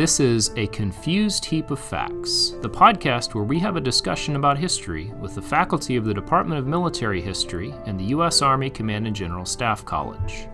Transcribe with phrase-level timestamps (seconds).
[0.00, 4.56] This is A Confused Heap of Facts, the podcast where we have a discussion about
[4.56, 8.40] history with the faculty of the Department of Military History and the U.S.
[8.40, 10.48] Army Command and General Staff College.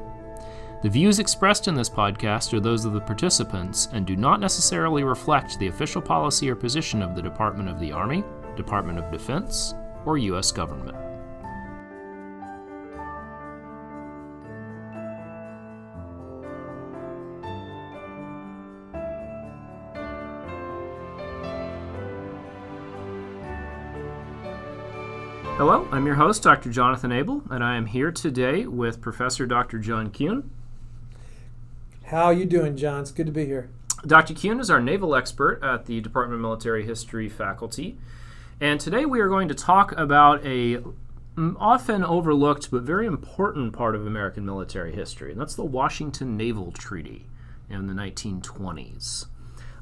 [0.82, 5.04] The views expressed in this podcast are those of the participants and do not necessarily
[5.04, 8.24] reflect the official policy or position of the Department of the Army,
[8.56, 10.50] Department of Defense, or U.S.
[10.50, 11.05] government.
[25.68, 26.70] Hello, I'm your host, Dr.
[26.70, 29.80] Jonathan Abel, and I am here today with Professor Dr.
[29.80, 30.44] John Kuehn.
[32.04, 33.00] How are you doing, John?
[33.00, 33.68] It's good to be here.
[34.06, 34.32] Dr.
[34.32, 37.98] Kuehn is our naval expert at the Department of Military History faculty,
[38.60, 40.76] and today we are going to talk about a
[41.36, 46.36] mm, often overlooked but very important part of American military history, and that's the Washington
[46.36, 47.26] Naval Treaty
[47.68, 49.26] in the 1920s.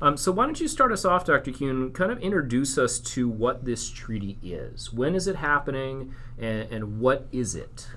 [0.04, 1.50] Um, so why don't you start us off, Dr.
[1.50, 1.94] Kuehn?
[1.94, 4.92] Kind of introduce us to what this treaty is.
[4.92, 7.88] When is it happening, and, and what is it?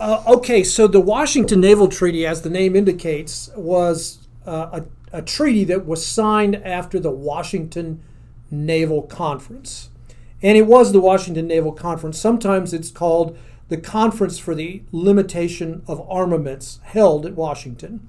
[0.00, 4.80] Uh, okay, so the Washington Naval Treaty, as the name indicates, was uh,
[5.12, 8.02] a, a treaty that was signed after the Washington
[8.50, 9.90] Naval Conference.
[10.42, 12.18] And it was the Washington Naval Conference.
[12.18, 18.04] Sometimes it's called the Conference for the Limitation of Armaments, held at Washington.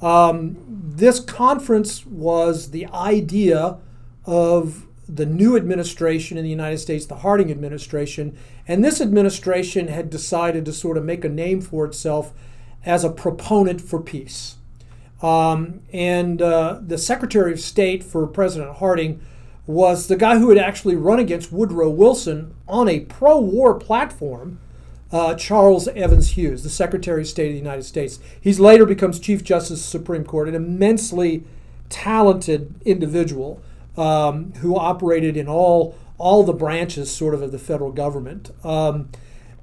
[0.00, 3.78] Um, this conference was the idea
[4.24, 10.10] of the new administration in the United States, the Harding administration, and this administration had
[10.10, 12.32] decided to sort of make a name for itself
[12.84, 14.56] as a proponent for peace.
[15.22, 19.20] Um, and uh, the Secretary of State for President Harding
[19.66, 24.60] was the guy who had actually run against Woodrow Wilson on a pro war platform
[25.10, 28.18] uh, Charles Evans Hughes, the Secretary of State of the United States.
[28.40, 31.44] He's later becomes Chief Justice of the Supreme Court, an immensely
[31.88, 33.62] talented individual
[33.96, 38.50] um, who operated in all all the branches, sort of, of the federal government.
[38.64, 39.08] Um,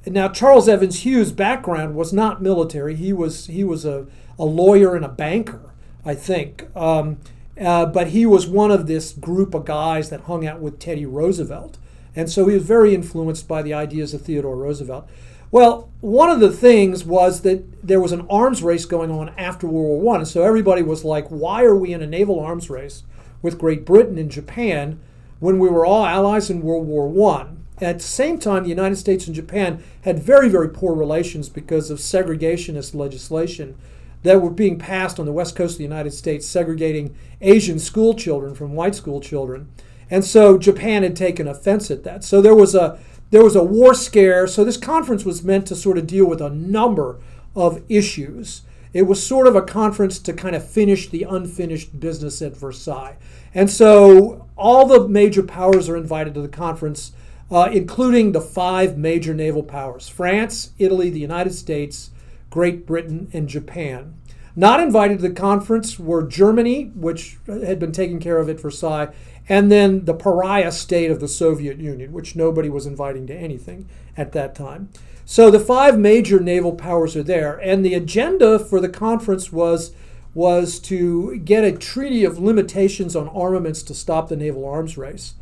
[0.07, 2.95] now, Charles Evans Hughes' background was not military.
[2.95, 4.07] He was he was a,
[4.39, 5.73] a lawyer and a banker,
[6.06, 6.66] I think.
[6.75, 7.17] Um,
[7.59, 11.06] uh, but he was one of this group of guys that hung out with Teddy
[11.06, 11.77] Roosevelt.
[12.16, 15.07] And so he was very influenced by the ideas of Theodore Roosevelt.
[15.51, 19.67] Well, one of the things was that there was an arms race going on after
[19.67, 23.03] World War One, so everybody was like, "Why are we in a naval arms race
[23.41, 25.00] with Great Britain and Japan
[25.39, 28.95] when we were all allies in World War One?" At the same time, the United
[28.95, 33.75] States and Japan had very, very poor relations because of segregationist legislation
[34.23, 38.13] that were being passed on the west coast of the United States, segregating Asian school
[38.13, 39.67] children from white school children.
[40.09, 42.23] And so Japan had taken offense at that.
[42.23, 42.97] So there was a
[43.35, 44.47] there was a war scare.
[44.47, 47.19] So this conference was meant to sort of deal with a number
[47.53, 48.62] of issues.
[48.94, 53.18] It was sort of a conference to kind of finish the unfinished business at Versailles.
[53.53, 57.12] And so all the major powers are invited to the conference,
[57.51, 62.12] uh, including the five major naval powers France, Italy, the United States,
[62.50, 64.13] Great Britain, and Japan.
[64.56, 69.09] Not invited to the conference were Germany, which had been taking care of at Versailles,
[69.47, 73.88] and then the pariah state of the Soviet Union, which nobody was inviting to anything
[74.17, 74.89] at that time.
[75.25, 79.91] So the five major naval powers are there, and the agenda for the conference was
[80.33, 85.35] was to get a treaty of limitations on armaments to stop the naval arms race.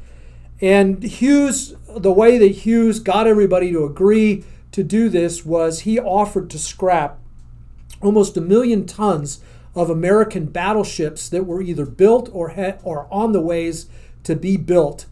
[0.61, 5.99] And Hughes, the way that Hughes got everybody to agree to do this was he
[5.99, 7.19] offered to scrap
[8.01, 9.41] almost a million tons
[9.75, 13.87] of American battleships that were either built or ha- or on the ways
[14.23, 15.05] to be built,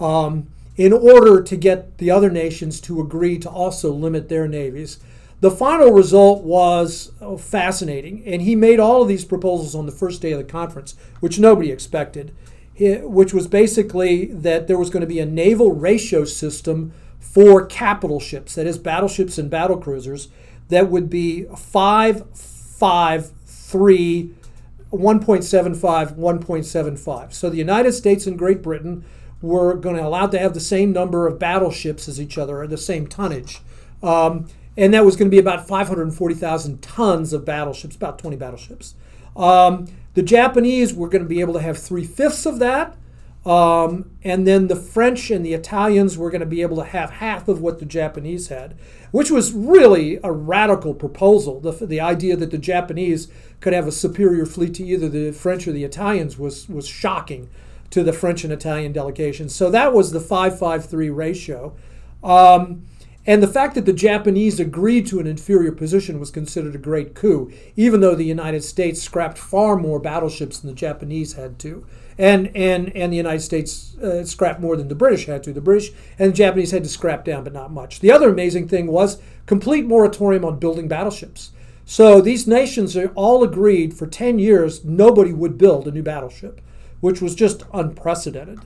[0.00, 4.98] um, in order to get the other nations to agree to also limit their navies.
[5.40, 9.92] The final result was oh, fascinating, and he made all of these proposals on the
[9.92, 12.34] first day of the conference, which nobody expected,
[12.78, 18.18] which was basically that there was going to be a naval ratio system for capital
[18.18, 20.28] ships, that is, battleships and battle cruisers,
[20.68, 23.32] that would be 5, 5,
[23.66, 24.30] 3,
[24.92, 27.32] 1.75, 1.75.
[27.32, 29.04] So the United States and Great Britain
[29.42, 32.68] were going to allow to have the same number of battleships as each other, or
[32.68, 33.60] the same tonnage.
[34.04, 34.46] Um,
[34.76, 38.94] and that was going to be about 540,000 tons of battleships, about 20 battleships.
[39.34, 42.96] Um, the Japanese were going to be able to have three fifths of that.
[43.46, 47.10] Um, and then the French and the Italians were going to be able to have
[47.10, 48.76] half of what the Japanese had,
[49.12, 51.60] which was really a radical proposal.
[51.60, 53.28] The, the idea that the Japanese
[53.60, 57.48] could have a superior fleet to either the French or the Italians was, was shocking
[57.90, 59.54] to the French and Italian delegations.
[59.54, 61.76] So that was the 553 ratio.
[62.24, 62.82] Um,
[63.28, 67.14] And the fact that the Japanese agreed to an inferior position was considered a great
[67.14, 71.84] coup, even though the United States scrapped far more battleships than the Japanese had to.
[72.18, 75.52] And, and, and the United States uh, scrapped more than the British had to.
[75.52, 78.00] The British and the Japanese had to scrap down, but not much.
[78.00, 81.52] The other amazing thing was complete moratorium on building battleships.
[81.84, 86.60] So these nations all agreed for 10 years nobody would build a new battleship,
[87.00, 88.60] which was just unprecedented.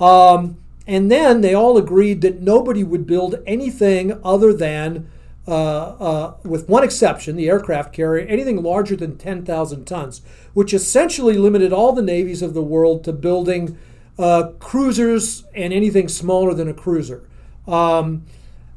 [0.00, 0.56] Um,
[0.86, 5.08] and then they all agreed that nobody would build anything other than,
[5.46, 10.22] with one exception, the aircraft carrier, anything larger than 10,000 tons,
[10.54, 13.78] which essentially limited all the navies of the world to building
[14.18, 17.28] uh, cruisers and anything smaller than a cruiser.
[17.66, 18.24] Um,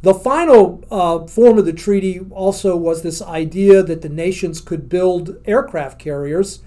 [0.02, 4.88] the final uh, form of the treaty also was this idea that the nations could
[4.88, 6.62] build aircraft carriers.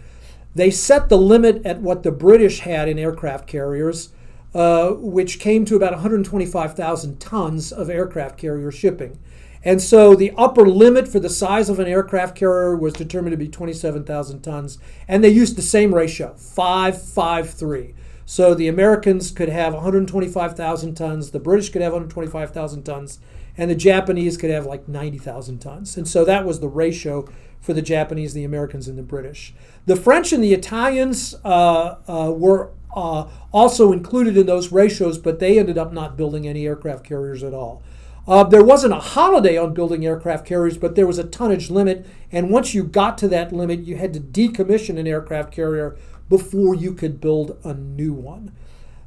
[0.54, 4.10] They set the limit at what the British had in aircraft carriers
[4.54, 9.18] uh, which came to about 125,000 tons of aircraft carrier shipping.
[9.64, 13.36] And so the upper limit for the size of an aircraft carrier was determined to
[13.36, 14.78] be 27,000 tons.
[15.06, 17.94] And they used the same ratio 5 5 3.
[18.24, 23.20] So the Americans could have 125,000 tons, the British could have 125,000 tons,
[23.56, 25.96] and the Japanese could have like 90,000 tons.
[25.96, 27.26] And so that was the ratio
[27.58, 29.54] for the Japanese, the Americans, and the British.
[29.86, 35.38] The French and the Italians uh, uh, were uh, also included in those ratios, but
[35.38, 37.82] they ended up not building any aircraft carriers at all.
[38.28, 42.06] Uh, there wasn't a holiday on building aircraft carriers, but there was a tonnage limit,
[42.30, 45.96] and once you got to that limit, you had to decommission an aircraft carrier
[46.28, 48.52] before you could build a new one.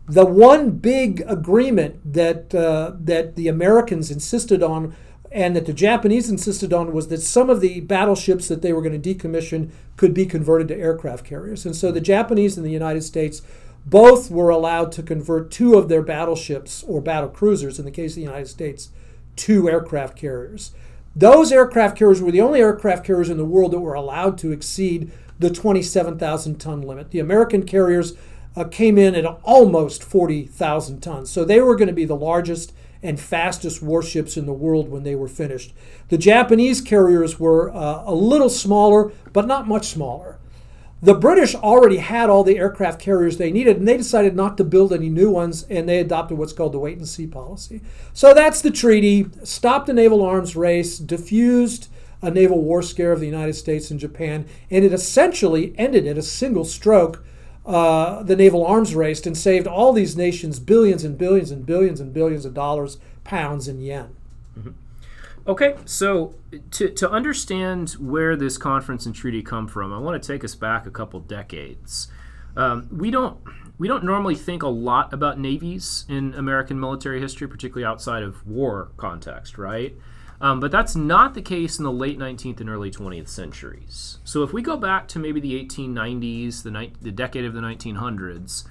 [0.07, 4.95] The one big agreement that uh, that the Americans insisted on
[5.31, 8.81] and that the Japanese insisted on was that some of the battleships that they were
[8.81, 11.65] going to decommission could be converted to aircraft carriers.
[11.65, 13.43] And so the Japanese and the United States
[13.85, 18.11] both were allowed to convert two of their battleships or battle cruisers, in the case
[18.11, 18.89] of the United States,
[19.41, 20.71] to aircraft carriers.
[21.15, 24.51] Those aircraft carriers were the only aircraft carriers in the world that were allowed to
[24.51, 27.11] exceed the 27,000 ton limit.
[27.11, 28.13] The American carriers
[28.55, 31.29] uh, came in at almost 40,000 tons.
[31.31, 35.01] So they were going to be the largest and fastest warships in the world when
[35.03, 35.73] they were finished.
[36.09, 40.37] The Japanese carriers were uh, a little smaller, but not much smaller.
[41.03, 44.63] The British already had all the aircraft carriers they needed, and they decided not to
[44.63, 47.81] build any new ones, and they adopted what's called the wait and see policy.
[48.13, 51.87] So that's the treaty, stopped the naval arms race, diffused
[52.21, 56.19] a naval war scare of the United States and Japan, and it essentially ended at
[56.19, 57.23] a single stroke
[57.65, 61.99] uh, the naval arms race and saved all these nations billions and billions and billions
[61.99, 64.15] and billions of dollars, pounds, and yen.
[64.57, 64.69] Mm-hmm.
[65.47, 66.35] Okay, so
[66.71, 70.53] to, to understand where this conference and treaty come from, I want to take us
[70.53, 72.09] back a couple decades.
[72.55, 73.39] Um, we don't
[73.79, 78.45] we don't normally think a lot about navies in American military history, particularly outside of
[78.45, 79.95] war context, right?
[80.39, 84.19] Um, but that's not the case in the late 19th and early 20th centuries.
[84.23, 87.61] So if we go back to maybe the 1890s, the, ni- the decade of the
[87.61, 88.65] 1900s,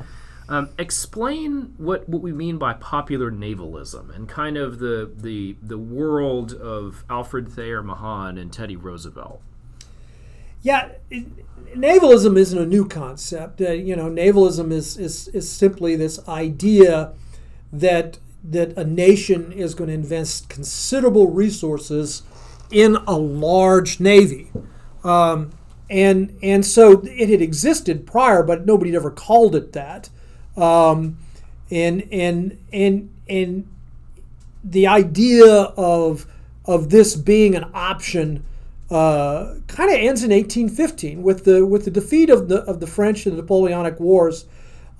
[0.50, 5.78] um, explain what, what we mean by popular navalism and kind of the, the, the
[5.78, 9.40] world of Alfred Thayer Mahan and Teddy Roosevelt.
[10.62, 11.26] Yeah, it,
[11.74, 13.60] navalism isn't a new concept.
[13.60, 17.12] Uh, you know, navalism is, is, is simply this idea
[17.72, 22.22] that that a nation is going to invest considerable resources
[22.70, 24.50] in a large navy.
[25.04, 25.52] Um,
[25.90, 30.08] and and so it had existed prior, but nobody had ever called it that.
[30.60, 31.18] Um,
[31.70, 33.68] and and and and
[34.62, 36.26] the idea of
[36.66, 38.44] of this being an option
[38.90, 42.86] uh, kind of ends in 1815 with the with the defeat of the of the
[42.86, 44.46] French in the Napoleonic Wars.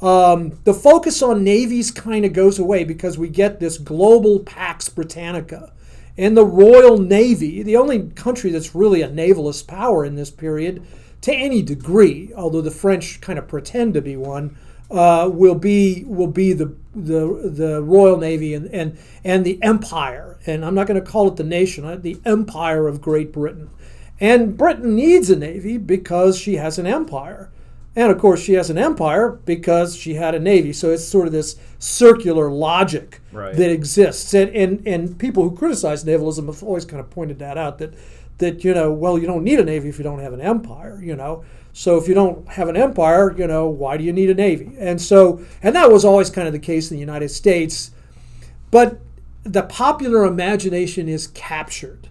[0.00, 4.88] Um, the focus on navies kind of goes away because we get this global Pax
[4.88, 5.72] Britannica.
[6.16, 10.82] And the Royal Navy, the only country that's really a navalist power in this period,
[11.22, 14.56] to any degree, although the French kind of pretend to be one,
[14.90, 20.38] uh, will be will be the the the Royal Navy and and and the Empire.
[20.46, 23.70] And I'm not going to call it the nation, uh, the Empire of Great Britain.
[24.20, 27.50] And Britain needs a navy because she has an empire.
[27.96, 30.72] And of course, she has an empire because she had a navy.
[30.72, 33.54] So it's sort of this circular logic right.
[33.56, 34.32] that exists.
[34.34, 37.94] And, and, and people who criticize navalism have always kind of pointed that out that,
[38.38, 41.00] that, you know, well, you don't need a navy if you don't have an empire,
[41.02, 41.44] you know.
[41.80, 44.76] So if you don't have an empire, you know, why do you need a navy?
[44.78, 47.90] And so, and that was always kind of the case in the United States.
[48.70, 49.00] But
[49.44, 52.10] the popular imagination is captured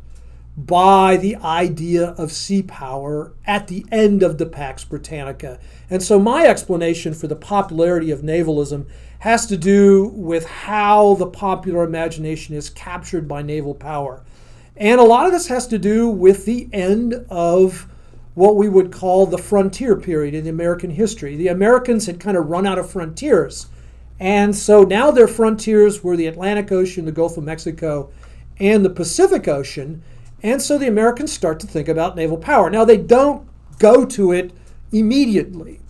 [0.58, 5.60] by the idea of sea power at the end of the Pax Britannica.
[5.88, 8.88] And so my explanation for the popularity of navalism
[9.20, 14.24] has to do with how the popular imagination is captured by naval power.
[14.76, 17.88] And a lot of this has to do with the end of
[18.40, 21.36] what we would call the frontier period in American history.
[21.36, 23.68] The Americans had kind of run out of frontiers.
[24.18, 28.12] And so now their frontiers were the Atlantic Ocean, the Gulf of Mexico,
[28.58, 30.02] and the Pacific Ocean.
[30.42, 32.70] And so the Americans start to think about naval power.
[32.70, 33.46] Now, they don't
[33.78, 34.54] go to it
[34.94, 35.82] immediately,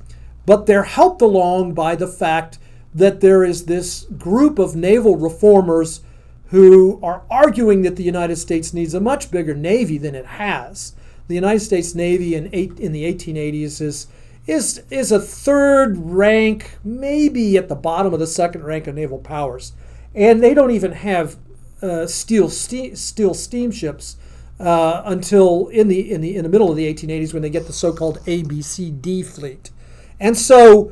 [0.48, 2.58] but they're helped along by the fact
[2.96, 6.01] that there is this group of naval reformers
[6.48, 10.96] who are arguing that the United States needs a much bigger navy than it has.
[11.29, 14.07] The United States Navy in, eight, in the 1880s is,
[14.48, 19.19] is, is a third rank, maybe at the bottom of the second rank of naval
[19.19, 19.74] powers.
[20.15, 21.38] And they don't even have
[21.83, 24.17] uh, steel, ste- steel steamships
[24.59, 27.67] uh, until in the in the in the middle of the 1880s when they get
[27.67, 29.71] the so-called ABCD fleet,
[30.19, 30.91] and so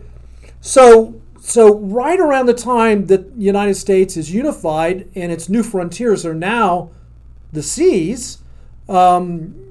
[0.62, 5.63] so so right around the time that the United States is unified and its new
[5.63, 6.91] frontiers are now
[7.51, 8.38] the seas,
[8.88, 9.67] um,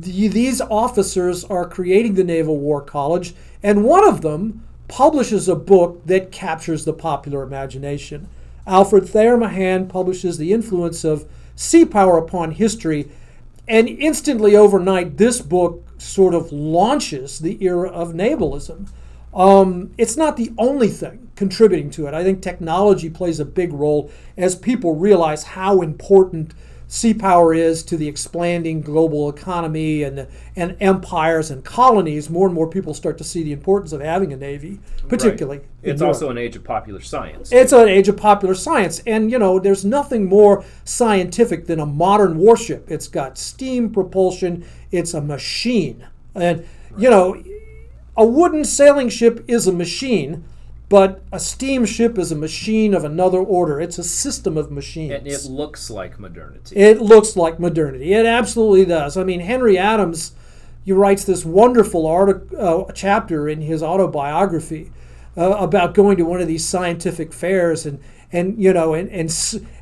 [0.00, 5.54] the, these officers are creating the Naval War College, and one of them publishes a
[5.54, 8.28] book that captures the popular imagination.
[8.66, 13.10] Alfred Thayer Mahan publishes The Influence of Sea Power Upon History,
[13.68, 18.86] and instantly overnight, this book sort of launches the era of navalism.
[19.32, 22.14] Um, it's not the only thing contributing to it.
[22.14, 26.52] I think technology plays a big role as people realize how important
[26.90, 32.54] sea power is to the expanding global economy and and empires and colonies, more and
[32.54, 35.58] more people start to see the importance of having a navy, particularly.
[35.58, 35.66] Right.
[35.84, 37.52] It's also an age of popular science.
[37.52, 41.86] It's an age of popular science, and you know, there's nothing more scientific than a
[41.86, 42.90] modern warship.
[42.90, 44.66] It's got steam propulsion.
[44.90, 46.66] It's a machine, and
[46.98, 47.40] you know,
[48.16, 50.44] a wooden sailing ship is a machine
[50.90, 53.80] but a steamship is a machine of another order.
[53.80, 55.12] It's a system of machines.
[55.12, 56.74] And it looks like modernity.
[56.74, 58.12] It looks like modernity.
[58.12, 59.16] It absolutely does.
[59.16, 60.32] I mean, Henry Adams,
[60.84, 64.90] he writes this wonderful article, uh, chapter in his autobiography
[65.36, 68.00] uh, about going to one of these scientific fairs and
[68.32, 69.32] and you know and and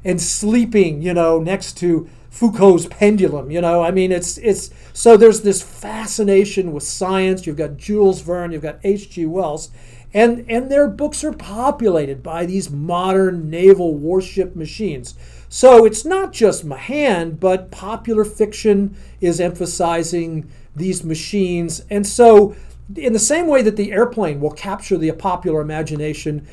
[0.04, 3.50] and sleeping, you know, next to Foucault's pendulum.
[3.50, 7.46] You know, I mean, it's it's so there's this fascination with science.
[7.46, 9.24] You've got Jules Verne, you've got H.G.
[9.24, 9.70] Wells,
[10.14, 15.14] and, and their books are populated by these modern naval warship machines.
[15.48, 21.84] So it's not just Mahan, but popular fiction is emphasizing these machines.
[21.90, 22.54] And so,
[22.96, 26.46] in the same way that the airplane will capture the popular imagination,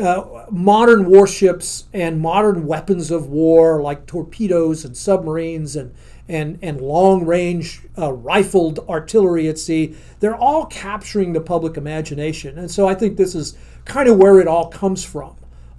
[0.00, 5.92] uh, modern warships and modern weapons of war like torpedoes and submarines and
[6.30, 12.56] and, and long range uh, rifled artillery at sea, they're all capturing the public imagination.
[12.56, 15.34] And so I think this is kind of where it all comes from.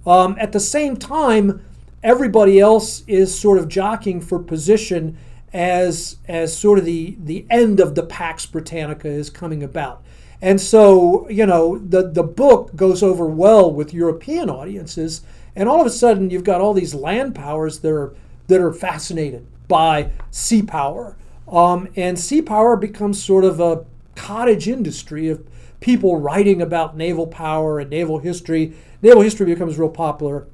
[0.06, 1.64] Um, at the same time,
[2.02, 5.16] everybody else is sort of jockeying for position
[5.54, 10.02] as, as sort of the, the end of the Pax Britannica is coming about.
[10.42, 15.22] And so, you know, the, the book goes over well with European audiences,
[15.56, 18.14] and all of a sudden you've got all these land powers that are,
[18.48, 21.16] that are fascinated by sea power.
[21.48, 25.48] Um, and sea power becomes sort of a cottage industry of
[25.80, 28.74] people writing about naval power and naval history.
[29.00, 30.46] Naval history becomes real popular.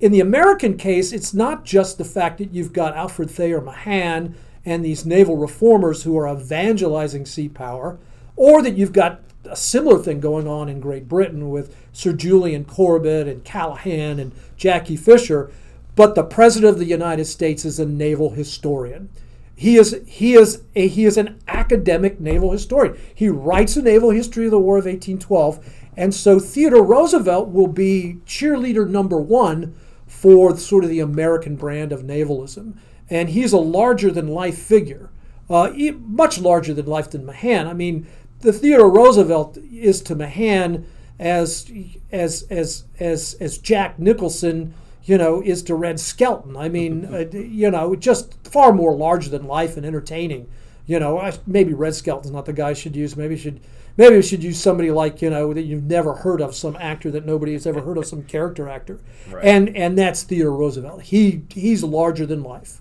[0.00, 4.34] In the American case, it's not just the fact that you've got Alfred Thayer Mahan
[4.64, 7.98] and these naval reformers who are evangelizing sea power,
[8.36, 12.64] or that you've got a similar thing going on in Great Britain with Sir Julian
[12.64, 15.50] Corbett and Callahan and Jackie Fisher
[15.94, 19.10] but the president of the United States is a naval historian.
[19.54, 22.96] He is he is a, he is an academic naval historian.
[23.14, 27.68] He writes a naval history of the War of 1812, and so Theodore Roosevelt will
[27.68, 29.74] be cheerleader number one
[30.06, 35.10] for sort of the American brand of navalism, and he's a larger than life figure,
[35.48, 35.70] uh,
[36.00, 37.66] much larger than life than Mahan.
[37.66, 38.06] I mean,
[38.40, 40.86] the Theodore Roosevelt is to Mahan
[41.18, 41.70] as
[42.10, 46.56] as as as as Jack Nicholson you know, is to Red Skelton.
[46.56, 50.48] I mean, uh, you know, just far more larger than life and entertaining.
[50.86, 53.16] You know, I, maybe Red Skelton's not the guy I should use.
[53.16, 53.60] Maybe should
[53.96, 57.10] maybe we should use somebody like you know that you've never heard of, some actor
[57.12, 59.44] that nobody has ever heard of, some character actor, right.
[59.44, 61.02] and and that's Theodore Roosevelt.
[61.02, 62.80] He he's larger than life.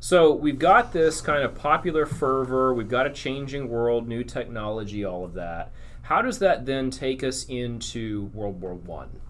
[0.00, 2.72] So we've got this kind of popular fervor.
[2.72, 5.72] We've got a changing world, new technology, all of that.
[6.02, 9.20] How does that then take us into World War One?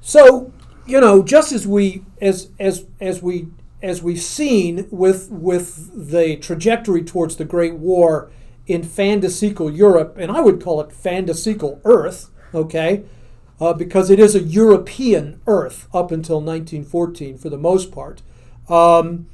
[0.00, 0.52] So
[0.86, 3.48] you know, just as we as as as we
[3.82, 8.30] as we've seen with with the trajectory towards the Great War
[8.66, 13.04] in Fantasical Europe, and I would call it Fantasical Earth, okay,
[13.60, 18.22] uh, because it is a European Earth up until 1914 for the most part,
[18.68, 19.26] um,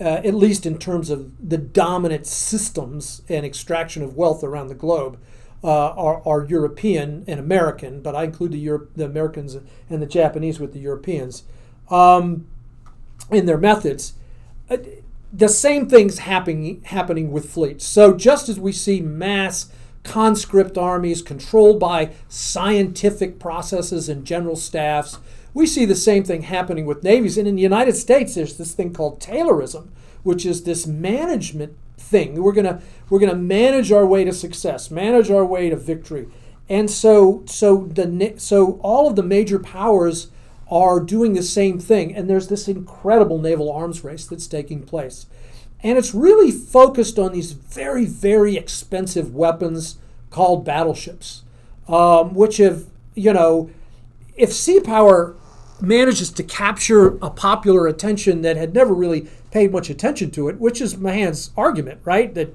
[0.00, 4.74] uh, at least in terms of the dominant systems and extraction of wealth around the
[4.74, 5.18] globe.
[5.62, 9.58] Uh, are, are European and American, but I include the, the Americans
[9.90, 11.44] and the Japanese with the Europeans
[11.90, 12.46] um,
[13.30, 14.14] in their methods.
[14.70, 14.78] Uh,
[15.32, 17.84] the same things happening happening with fleets.
[17.84, 19.70] So just as we see mass
[20.02, 25.18] conscript armies controlled by scientific processes and general staffs,
[25.52, 27.36] we see the same thing happening with navies.
[27.36, 29.88] And in the United States, there's this thing called Taylorism,
[30.22, 32.42] which is this management thing.
[32.42, 36.26] We're gonna we're gonna manage our way to success, manage our way to victory.
[36.68, 40.30] And so so the so all of the major powers
[40.70, 42.14] are doing the same thing.
[42.14, 45.26] And there's this incredible naval arms race that's taking place.
[45.82, 49.98] And it's really focused on these very, very expensive weapons
[50.30, 51.42] called battleships,
[51.88, 53.70] um, which have, you know,
[54.36, 55.36] if sea power
[55.82, 60.58] manages to capture a popular attention that had never really paid much attention to it,
[60.58, 62.34] which is Mahan's argument, right?
[62.34, 62.54] That,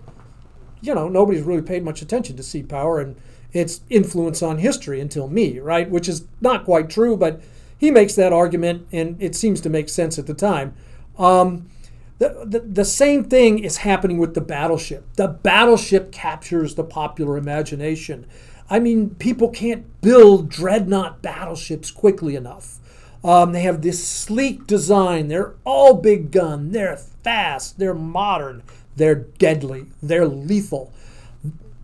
[0.82, 3.16] you know, nobody's really paid much attention to sea power and
[3.54, 5.90] its influence on history until me, right?
[5.90, 7.42] Which is not quite true, but
[7.78, 10.74] he makes that argument, and it seems to make sense at the time.
[11.18, 11.70] Um,
[12.18, 15.06] the, the, the same thing is happening with the battleship.
[15.16, 18.26] The battleship captures the popular imagination.
[18.70, 22.80] I mean, people can't build dreadnought battleships quickly enough.
[23.26, 25.30] Um, they have this sleek design.
[25.30, 26.72] They're all big gun.
[26.72, 27.80] They're fast.
[27.80, 28.62] They're modern.
[28.96, 29.88] They're deadly.
[30.02, 30.94] They're lethal.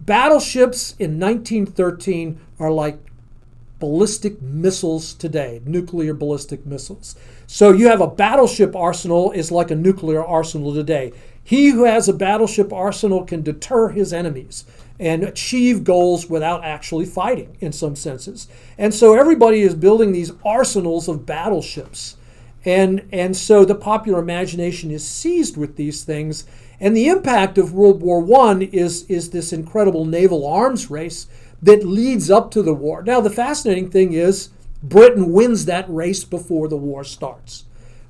[0.02, 3.00] Battleships in 1913 are like
[3.80, 7.16] ballistic missiles today, nuclear ballistic missiles.
[7.48, 11.12] So you have a battleship arsenal is like a nuclear arsenal today.
[11.44, 14.64] He who has a battleship arsenal can deter his enemies
[15.02, 18.48] and achieve goals without actually fighting in some senses.
[18.78, 22.18] And so everybody is building these arsenals of battleships.
[22.64, 26.46] And, and so the popular imagination is seized with these things.
[26.80, 31.26] And the impact of World War I is, is this incredible naval arms race
[31.64, 33.02] that leads up to the war.
[33.02, 34.50] Now, the fascinating thing is
[34.84, 37.66] Britain wins that race before the war starts.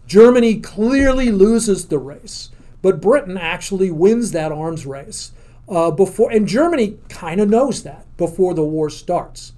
[0.07, 2.49] Germany clearly loses the race,
[2.81, 5.31] but Britain actually wins that arms race
[5.71, 9.53] uh, before, and Germany kind of knows that before the war starts.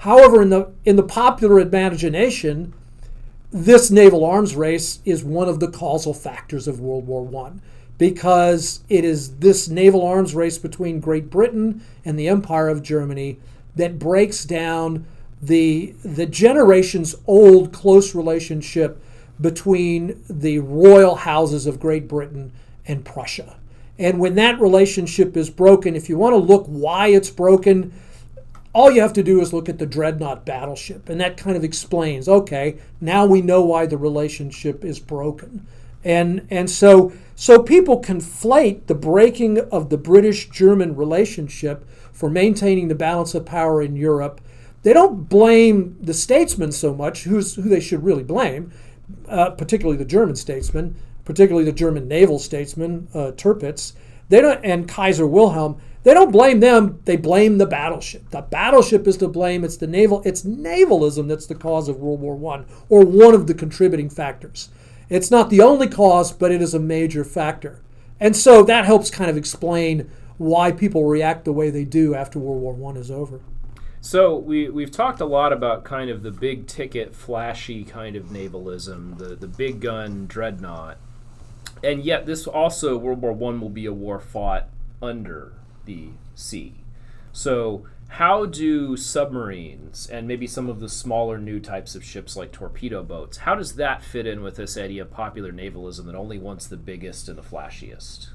[0.00, 2.72] However, in the in the popular imagination,
[3.50, 7.60] this naval arms race is one of the causal factors of World War One
[7.98, 13.38] because it is this naval arms race between Great Britain and the Empire of Germany
[13.74, 15.04] that breaks down
[15.42, 19.02] the the generations old close relationship
[19.40, 22.52] between the royal houses of Great Britain
[22.86, 23.56] and Prussia.
[23.98, 27.92] And when that relationship is broken, if you want to look why it's broken,
[28.72, 31.64] all you have to do is look at the dreadnought battleship and that kind of
[31.64, 35.66] explains okay now we know why the relationship is broken
[36.04, 42.88] and and so so people conflate the breaking of the British German relationship for maintaining
[42.88, 44.40] the balance of power in Europe.
[44.82, 48.72] They don't blame the statesmen so much, who's, who they should really blame,
[49.28, 50.96] uh, particularly the German statesmen,
[51.26, 53.92] particularly the German naval statesman uh, Tirpitz.
[54.30, 55.78] They don't, and Kaiser Wilhelm.
[56.02, 57.00] They don't blame them.
[57.04, 58.30] They blame the battleship.
[58.30, 59.64] The battleship is to blame.
[59.64, 60.22] It's the naval.
[60.24, 64.70] It's navalism that's the cause of World War One, or one of the contributing factors.
[65.08, 67.82] It's not the only cause, but it is a major factor.
[68.18, 72.38] And so that helps kind of explain why people react the way they do after
[72.38, 73.40] World War One is over.
[74.00, 78.30] So we we've talked a lot about kind of the big ticket, flashy kind of
[78.30, 80.98] navalism, the the big gun dreadnought,
[81.82, 84.68] and yet this also World War One will be a war fought
[85.02, 85.52] under
[85.84, 86.74] the sea.
[87.32, 92.52] So how do submarines and maybe some of the smaller new types of ships like
[92.52, 96.38] torpedo boats how does that fit in with this idea of popular navalism that only
[96.38, 98.28] wants the biggest and the flashiest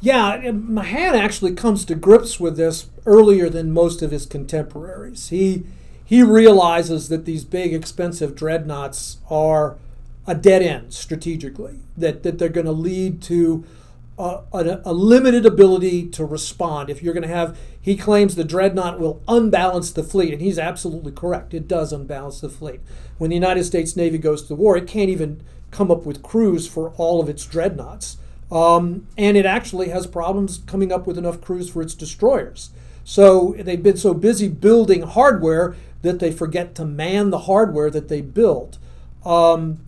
[0.00, 5.64] yeah mahan actually comes to grips with this earlier than most of his contemporaries he
[6.04, 9.78] he realizes that these big expensive dreadnoughts are
[10.30, 13.64] a dead end strategically that, that they're going to lead to
[14.16, 16.88] a, a, a, limited ability to respond.
[16.88, 20.56] If you're going to have, he claims the dreadnought will unbalance the fleet, and he's
[20.56, 21.52] absolutely correct.
[21.52, 22.78] It does unbalance the fleet.
[23.18, 26.68] When the United States Navy goes to war, it can't even come up with crews
[26.68, 28.18] for all of its dreadnoughts.
[28.52, 32.70] Um, and it actually has problems coming up with enough crews for its destroyers.
[33.02, 38.08] So they've been so busy building hardware that they forget to man the hardware that
[38.08, 38.78] they built.
[39.24, 39.80] Um,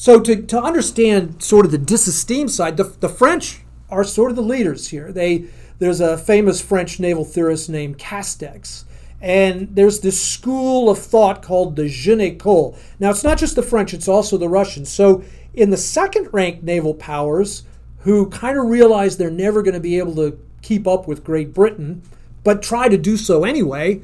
[0.00, 3.60] so to, to understand sort of the disesteem side, the, the French
[3.90, 5.12] are sort of the leaders here.
[5.12, 5.44] They
[5.78, 8.84] there's a famous French naval theorist named Castex,
[9.20, 12.78] and there's this school of thought called the Jeune École.
[12.98, 14.88] Now it's not just the French; it's also the Russians.
[14.88, 17.64] So in the second-ranked naval powers,
[17.98, 21.52] who kind of realize they're never going to be able to keep up with Great
[21.52, 22.00] Britain,
[22.42, 24.00] but try to do so anyway,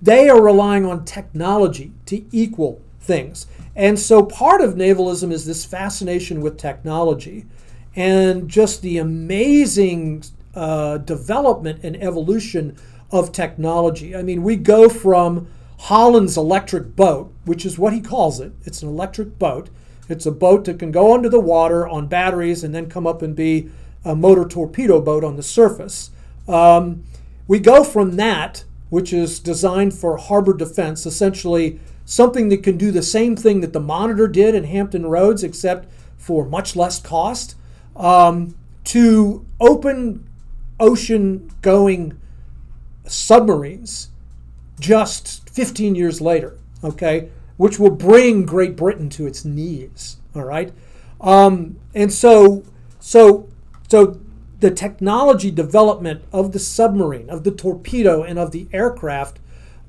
[0.00, 3.48] they are relying on technology to equal things.
[3.78, 7.46] And so part of navalism is this fascination with technology
[7.94, 12.76] and just the amazing uh, development and evolution
[13.12, 14.16] of technology.
[14.16, 15.46] I mean, we go from
[15.78, 18.52] Holland's electric boat, which is what he calls it.
[18.64, 19.70] It's an electric boat.
[20.08, 23.22] It's a boat that can go under the water on batteries and then come up
[23.22, 23.70] and be
[24.04, 26.10] a motor torpedo boat on the surface.
[26.48, 27.04] Um,
[27.46, 32.90] we go from that, which is designed for harbor defense, essentially something that can do
[32.90, 37.54] the same thing that the Monitor did in Hampton Roads, except for much less cost,
[37.94, 40.26] um, to open
[40.80, 42.18] ocean going
[43.06, 44.08] submarines
[44.80, 50.72] just 15 years later, okay, which will bring Great Britain to its knees, all right?
[51.20, 52.64] Um, and so,
[53.00, 53.50] so,
[53.86, 54.18] so
[54.60, 59.40] the technology development of the submarine, of the torpedo, and of the aircraft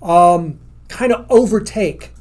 [0.01, 2.12] um, kind of overtake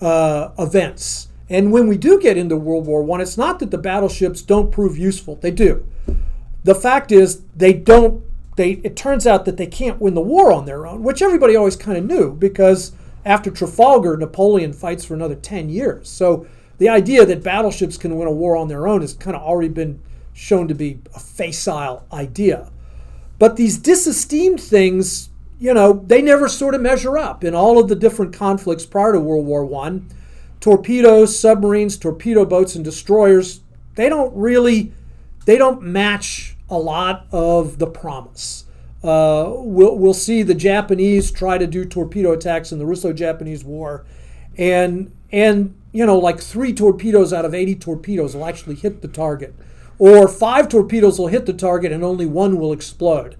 [0.00, 1.28] uh, events.
[1.48, 4.70] And when we do get into World War One, it's not that the battleships don't
[4.70, 5.86] prove useful; they do.
[6.64, 8.22] The fact is, they don't.
[8.56, 11.56] They it turns out that they can't win the war on their own, which everybody
[11.56, 12.92] always kind of knew because
[13.24, 16.08] after Trafalgar, Napoleon fights for another ten years.
[16.08, 16.46] So
[16.78, 19.68] the idea that battleships can win a war on their own has kind of already
[19.68, 20.00] been
[20.32, 22.70] shown to be a facile idea.
[23.38, 25.28] But these disesteemed things,
[25.62, 29.12] you know, they never sort of measure up in all of the different conflicts prior
[29.12, 30.08] to World War One.
[30.58, 33.60] Torpedoes, submarines, torpedo boats, and destroyers,
[33.94, 34.92] they don't really,
[35.44, 38.64] they don't match a lot of the promise.
[39.04, 44.04] Uh, we'll, we'll see the Japanese try to do torpedo attacks in the Russo-Japanese War,
[44.58, 49.08] and and you know like three torpedoes out of 80 torpedoes will actually hit the
[49.08, 49.54] target
[49.98, 53.36] or five torpedoes will hit the target and only one will explode.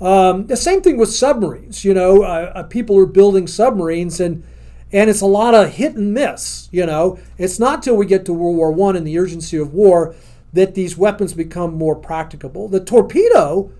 [0.00, 1.84] Um, the same thing with submarines.
[1.84, 4.44] You know, uh, uh, people are building submarines and
[4.92, 6.68] and it's a lot of hit and miss.
[6.70, 9.74] You know, it's not till we get to World War One and the urgency of
[9.74, 10.14] war
[10.52, 12.68] that these weapons become more practicable.
[12.68, 13.72] The torpedo,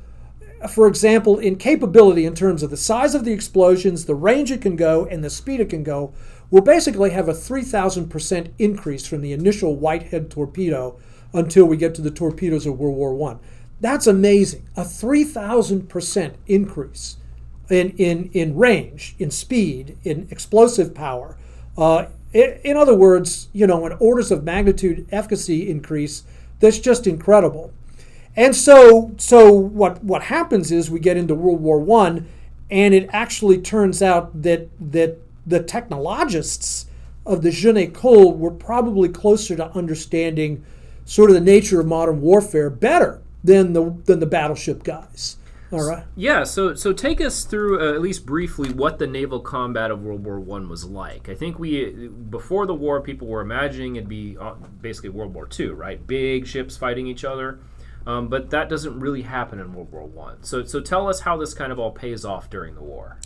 [0.69, 4.61] for example, in capability in terms of the size of the explosions, the range it
[4.61, 6.13] can go, and the speed it can go,
[6.51, 10.99] will basically have a 3,000% increase from the initial Whitehead torpedo
[11.33, 13.39] until we get to the torpedoes of World War One.
[13.85, 14.67] That's amazing.
[14.79, 17.19] A 3,000% increase
[17.69, 21.37] in, in, in range, in speed, in explosive power.
[21.77, 26.23] Uh, in, in other words, you know, an orders of magnitude efficacy increase
[26.61, 27.75] that's just incredible.
[28.35, 32.27] And so, so what, what happens is we get into World War One,
[32.71, 36.87] and it actually turns out that, that the technologists
[37.27, 40.65] of the Jeune École were probably closer to understanding
[41.05, 45.37] sort of the nature of modern warfare better than the than the battleship guys.
[45.71, 46.05] All right.
[46.17, 46.45] Yeah.
[46.45, 50.25] So so take us through uh, at least briefly what the naval combat of World
[50.25, 51.29] War One was like.
[51.29, 55.47] I think we before the war, people were imagining it'd be uh, basically World War
[55.47, 56.05] Two, right?
[56.07, 57.59] Big ships fighting each other.
[58.07, 60.43] Um, but that doesn't really happen in World War One.
[60.43, 63.17] So, so tell us how this kind of all pays off during the war.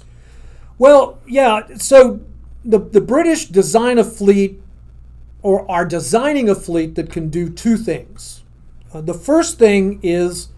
[0.78, 1.76] Well, yeah.
[1.76, 2.20] So
[2.64, 4.62] the the British design a fleet
[5.42, 8.37] or are designing a fleet that can do two things.
[8.92, 10.48] Uh, the first thing is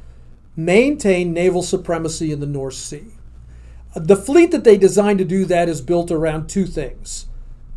[0.56, 3.06] maintain naval supremacy in the North Sea.
[3.94, 7.26] Uh, the fleet that they designed to do that is built around two things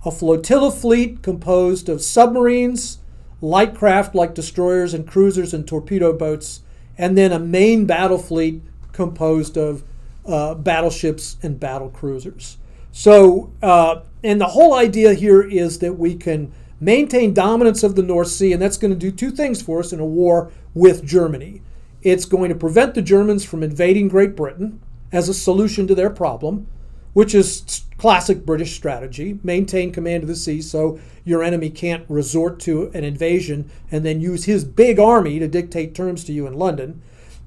[0.05, 2.99] a flotilla fleet composed of submarines,
[3.39, 6.61] light craft like destroyers and cruisers and torpedo boats,
[6.97, 8.61] and then a main battle fleet
[8.91, 9.83] composed of
[10.25, 12.57] uh, battleships and battle cruisers.
[12.91, 16.53] So, uh, and the whole idea here is that we can
[16.83, 19.93] maintain dominance of the North Sea, and that's going to do two things for us
[19.93, 21.61] in a war with Germany.
[22.01, 26.09] It's going to prevent the Germans from invading Great Britain as a solution to their
[26.09, 26.67] problem,
[27.13, 32.59] which is classic British strategy maintain command of the sea so your enemy can't resort
[32.59, 36.53] to an invasion and then use his big army to dictate terms to you in
[36.53, 37.01] London.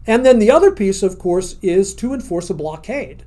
[0.07, 3.25] And then the other piece, of course, is to enforce a blockade.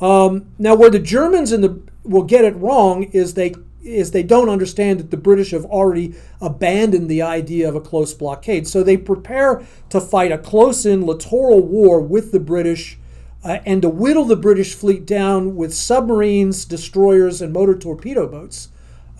[0.00, 4.22] Um, now, where the Germans in the, will get it wrong is they is they
[4.22, 8.66] don't understand that the British have already abandoned the idea of a close blockade.
[8.68, 12.98] So they prepare to fight a close in littoral war with the British
[13.44, 18.68] uh, and to whittle the British fleet down with submarines, destroyers, and motor torpedo boats.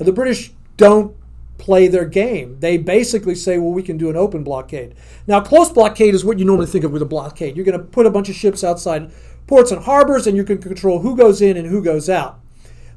[0.00, 1.16] Uh, the British don't
[1.58, 2.58] play their game.
[2.60, 4.94] They basically say, well, we can do an open blockade.
[5.26, 7.56] Now, close blockade is what you normally think of with a blockade.
[7.56, 9.12] You're going to put a bunch of ships outside
[9.46, 12.41] ports and harbors, and you can control who goes in and who goes out.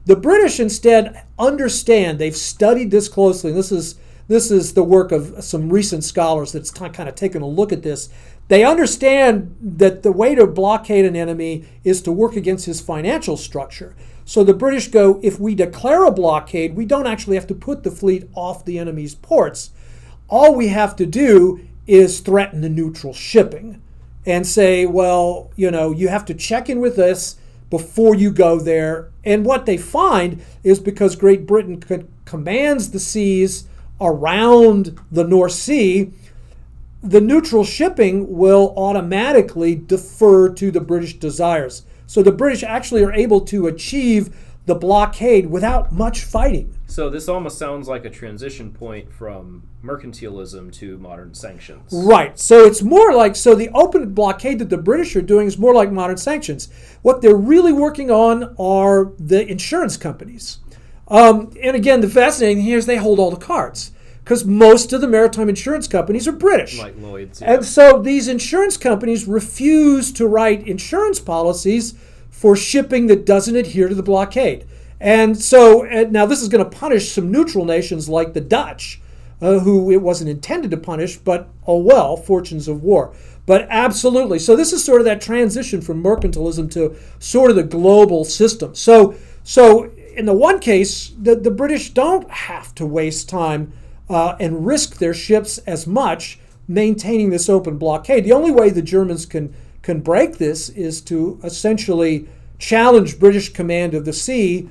[0.05, 3.95] The British instead understand, they've studied this closely, this is,
[4.27, 7.83] this is the work of some recent scholars that's kind of taken a look at
[7.83, 8.09] this.
[8.47, 13.37] They understand that the way to blockade an enemy is to work against his financial
[13.37, 13.95] structure.
[14.25, 17.83] So the British go if we declare a blockade, we don't actually have to put
[17.83, 19.71] the fleet off the enemy's ports.
[20.27, 23.81] All we have to do is threaten the neutral shipping
[24.25, 27.37] and say, well, you know, you have to check in with us
[27.69, 29.09] before you go there.
[29.23, 31.81] And what they find is because Great Britain
[32.25, 33.67] commands the seas
[33.99, 36.11] around the North Sea,
[37.01, 41.83] the neutral shipping will automatically defer to the British desires.
[42.07, 46.75] So the British actually are able to achieve the blockade without much fighting.
[46.87, 51.91] So this almost sounds like a transition point from mercantilism to modern sanctions.
[51.91, 52.37] Right.
[52.39, 55.73] So it's more like so the open blockade that the British are doing is more
[55.73, 56.69] like modern sanctions.
[57.03, 60.59] What they're really working on are the insurance companies.
[61.07, 63.91] Um, and again, the fascinating thing here is they hold all the cards
[64.23, 66.79] because most of the maritime insurance companies are British.
[66.79, 67.41] Like Lloyd's.
[67.41, 67.53] Yeah.
[67.53, 71.93] And so these insurance companies refuse to write insurance policies
[72.35, 74.65] for shipping that doesn't adhere to the blockade.
[74.99, 78.99] And so and now this is going to punish some neutral nations like the Dutch,
[79.41, 83.13] uh, who it wasn't intended to punish, but oh well, fortunes of war.
[83.45, 84.39] But absolutely.
[84.39, 88.75] So this is sort of that transition from mercantilism to sort of the global system.
[88.75, 93.71] So so in the one case, the, the British don't have to waste time
[94.09, 98.25] uh, and risk their ships as much maintaining this open blockade.
[98.25, 103.93] The only way the Germans can can break this is to essentially challenge British command
[103.93, 104.67] of the sea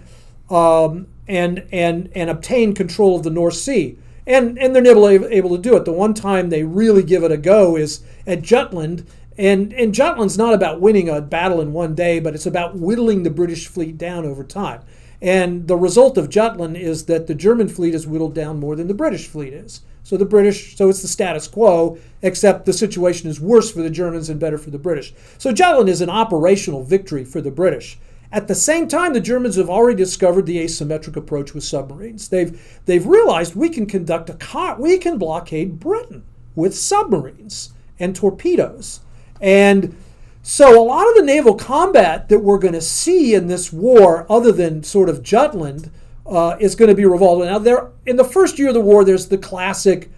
[0.51, 3.97] um, and and and obtain control of the North Sea.
[4.27, 5.85] And and they're able, able to do it.
[5.85, 9.07] The one time they really give it a go is at Jutland.
[9.37, 13.25] And, and Jutland's not about winning a battle in one day, but it's about whittling
[13.25, 14.83] the British fleet down over time.
[15.21, 18.87] And the result of Jutland is that the German fleet is whittled down more than
[18.87, 19.81] the British fleet is.
[20.05, 23.91] So the British, so it's the status quo, except the situation is worse for the
[23.91, 25.15] Germans and better for the British.
[25.39, 27.99] So Jutland is an operational victory for the British.
[28.31, 32.29] At the same time, the Germans have already discovered the asymmetric approach with submarines.
[32.29, 38.15] They've they've realized we can conduct a car, we can blockade Britain with submarines and
[38.15, 39.01] torpedoes.
[39.41, 39.97] And
[40.43, 44.27] so, a lot of the naval combat that we're going to see in this war,
[44.29, 45.91] other than sort of Jutland,
[46.27, 47.45] uh, is going to be revolved.
[47.45, 50.11] Now, there in the first year of the war, there's the classic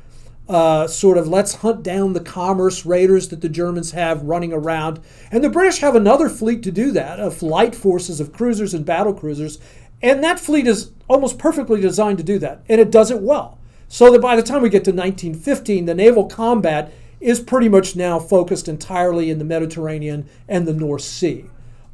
[0.48, 5.00] uh, sort of let's hunt down the commerce raiders that the Germans have running around,
[5.30, 8.86] and the British have another fleet to do that of light forces of cruisers and
[8.86, 9.58] battle cruisers,
[10.02, 13.58] and that fleet is almost perfectly designed to do that, and it does it well.
[13.88, 17.96] So that by the time we get to 1915, the naval combat is pretty much
[17.96, 21.46] now focused entirely in the Mediterranean and the North Sea.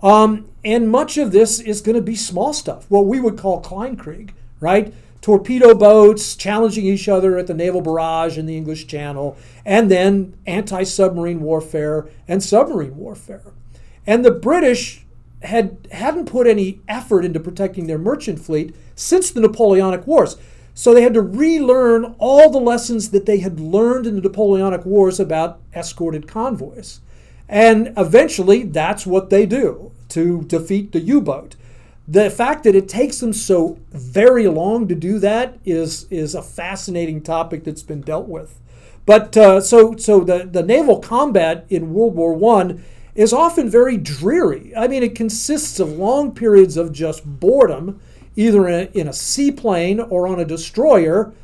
[0.02, 3.62] Um, and much of this is going to be small stuff, what we would call
[3.62, 4.92] Kleinkrieg, right?
[5.20, 10.36] Torpedo boats challenging each other at the naval barrage in the English Channel, and then
[10.46, 13.52] anti submarine warfare and submarine warfare.
[14.04, 15.04] And the British
[15.42, 20.36] had, hadn't put any effort into protecting their merchant fleet since the Napoleonic Wars.
[20.74, 24.84] So they had to relearn all the lessons that they had learned in the Napoleonic
[24.84, 27.00] Wars about escorted convoys.
[27.52, 31.54] And eventually, that's what they do to defeat the U boat.
[32.08, 36.40] The fact that it takes them so very long to do that is, is a
[36.40, 38.58] fascinating topic that's been dealt with.
[39.04, 42.76] But uh, so, so the, the naval combat in World War I
[43.14, 44.72] is often very dreary.
[44.74, 48.00] I mean, it consists of long periods of just boredom
[48.34, 51.34] either in a, in a seaplane or on a destroyer,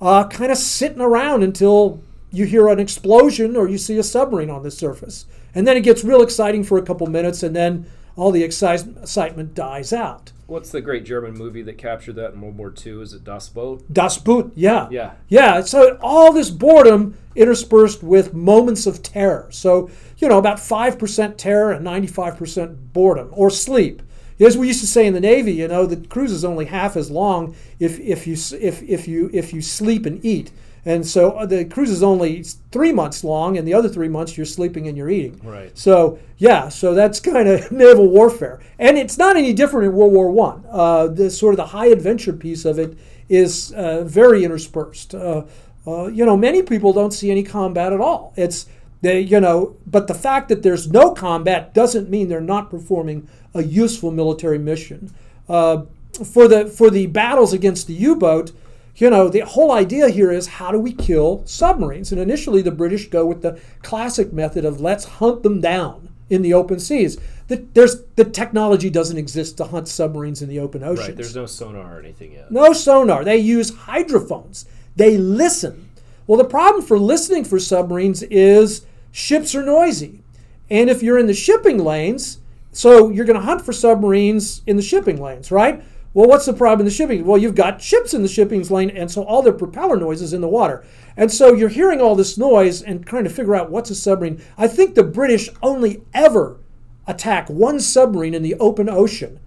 [0.00, 4.50] uh, kind of sitting around until you hear an explosion or you see a submarine
[4.50, 5.26] on the surface.
[5.54, 9.54] And then it gets real exciting for a couple minutes, and then all the excitement
[9.54, 10.32] dies out.
[10.46, 13.02] What's the great German movie that captured that in World War II?
[13.02, 13.84] Is it Das Boot?
[13.92, 14.88] Das Boot, yeah.
[14.90, 15.12] Yeah.
[15.28, 15.60] Yeah.
[15.60, 19.48] So all this boredom interspersed with moments of terror.
[19.50, 24.02] So, you know, about 5% terror and 95% boredom or sleep
[24.40, 26.96] as we used to say in the Navy, you know, the cruise is only half
[26.96, 30.50] as long if, if you if, if you if you sleep and eat.
[30.88, 34.38] And so uh, the cruise is only three months long, and the other three months
[34.38, 35.38] you're sleeping and you're eating.
[35.44, 35.76] Right.
[35.76, 40.14] So yeah, so that's kind of naval warfare, and it's not any different in World
[40.14, 40.64] War One.
[40.70, 42.96] Uh, the sort of the high adventure piece of it
[43.28, 45.14] is uh, very interspersed.
[45.14, 45.44] Uh,
[45.86, 48.32] uh, you know, many people don't see any combat at all.
[48.34, 48.64] It's
[49.02, 53.28] they, you know, but the fact that there's no combat doesn't mean they're not performing
[53.52, 55.12] a useful military mission.
[55.50, 55.82] Uh,
[56.24, 58.52] for the for the battles against the U-boat,
[59.00, 62.12] you know, the whole idea here is how do we kill submarines?
[62.12, 66.42] And initially, the British go with the classic method of let's hunt them down in
[66.42, 67.18] the open seas.
[67.46, 71.08] The, there's the technology doesn't exist to hunt submarines in the open oceans.
[71.08, 71.16] Right.
[71.16, 72.50] There's no sonar or anything yet.
[72.50, 73.24] No sonar.
[73.24, 74.66] They use hydrophones.
[74.96, 75.88] They listen.
[76.26, 80.22] Well, the problem for listening for submarines is ships are noisy.
[80.68, 82.38] And if you're in the shipping lanes,
[82.72, 85.82] so you're going to hunt for submarines in the shipping lanes, right?
[86.14, 87.24] Well, what's the problem in the shipping?
[87.24, 90.32] Well, you've got ships in the shipping lane, and so all their propeller noise is
[90.32, 90.84] in the water.
[91.16, 94.42] And so you're hearing all this noise and trying to figure out what's a submarine.
[94.56, 96.58] I think the British only ever
[97.06, 99.40] attack one submarine in the open ocean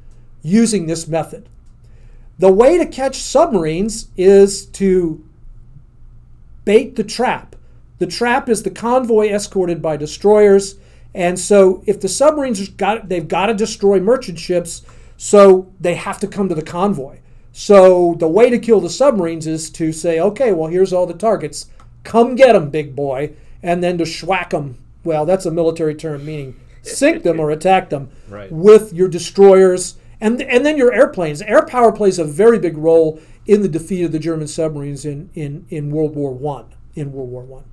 [0.43, 1.50] using this method.
[2.39, 5.24] The way to catch submarines is to
[6.65, 7.56] bait the trap.
[8.00, 10.76] The trap is the convoy escorted by destroyers.
[11.13, 14.84] And so if the submarines got they've got to destroy merchant ships,
[15.23, 17.19] so they have to come to the convoy.
[17.51, 21.13] So the way to kill the submarines is to say, okay, well here's all the
[21.13, 21.67] targets,
[22.03, 24.79] come get them, big boy, and then to schwack them.
[25.03, 28.51] Well, that's a military term meaning sink them or attack them right.
[28.51, 31.43] with your destroyers and and then your airplanes.
[31.43, 35.29] Air power plays a very big role in the defeat of the German submarines in
[35.36, 36.65] in, in World War One.
[36.95, 37.65] In World War One.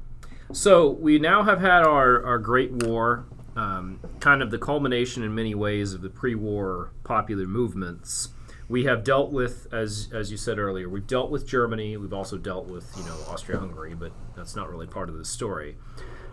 [0.53, 3.25] So we now have had our, our Great War,
[3.59, 8.29] um, kind of the culmination in many ways of the pre-war popular movements.
[8.69, 11.97] We have dealt with, as as you said earlier, we've dealt with Germany.
[11.97, 15.77] We've also dealt with you know Austria-Hungary, but that's not really part of the story.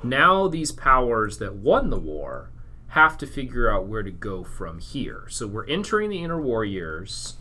[0.04, 2.52] Now these powers that won the war
[2.90, 5.26] have to figure out where to go from here.
[5.30, 7.36] So we're entering the interwar years.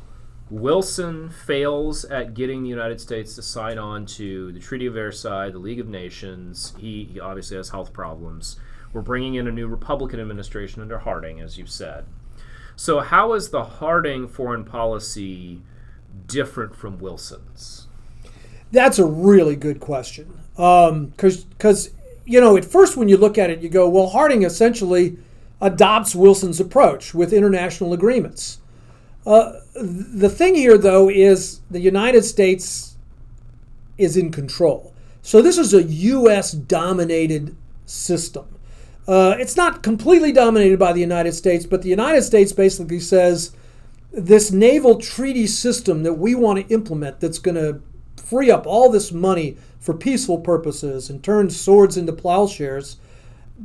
[0.48, 5.50] Wilson fails at getting the United States to sign on to the Treaty of Versailles,
[5.50, 6.74] the League of Nations.
[6.78, 8.58] He, he obviously has health problems.
[8.94, 12.07] We're bringing in a new Republican administration under Harding, as you said.
[12.76, 15.61] So, how is the Harding foreign policy
[16.28, 17.88] different from Wilson's?
[18.70, 20.38] That's a really good question.
[20.52, 21.90] Because, um, because
[22.24, 25.18] you know, at first when you look at it, you go, well, Harding essentially
[25.61, 28.61] adopts Wilson's approach with international agreements.
[29.26, 32.96] Uh, the thing here, though, is the United States
[33.98, 34.94] is in control.
[35.22, 36.52] So this is a U.S.
[36.52, 38.53] dominated system.
[39.06, 43.54] Uh, it's not completely dominated by the United States, but the United States basically says
[44.12, 47.80] this naval treaty system that we want to implement that's going to
[48.16, 52.96] free up all this money for peaceful purposes and turn swords into plowshares,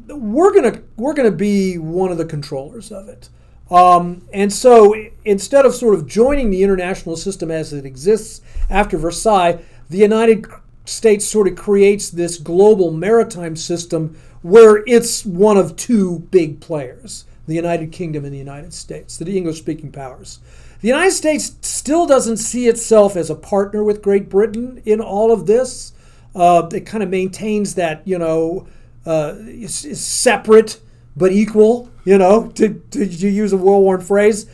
[0.08, 3.30] we're gonna we're gonna be one of the controllers of it.
[3.72, 4.94] Um, and so
[5.26, 10.46] instead of sort of joining the international system as it exists after Versailles, the United
[10.86, 17.26] States sort of creates this global maritime system where it's one of two big players
[17.48, 20.40] the United Kingdom and the United States, the English speaking powers.
[20.82, 25.32] The United States still doesn't see itself as a partner with Great Britain in all
[25.32, 25.92] of this.
[26.36, 28.68] Uh, it kind of maintains that, you know,
[29.06, 30.80] uh, separate
[31.18, 34.46] but equal, you know, to, to, use a well worn phrase,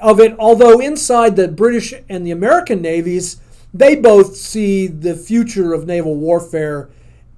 [0.00, 0.36] of it.
[0.38, 3.40] Although inside the British and the American navies,
[3.74, 6.90] they both see the future of naval warfare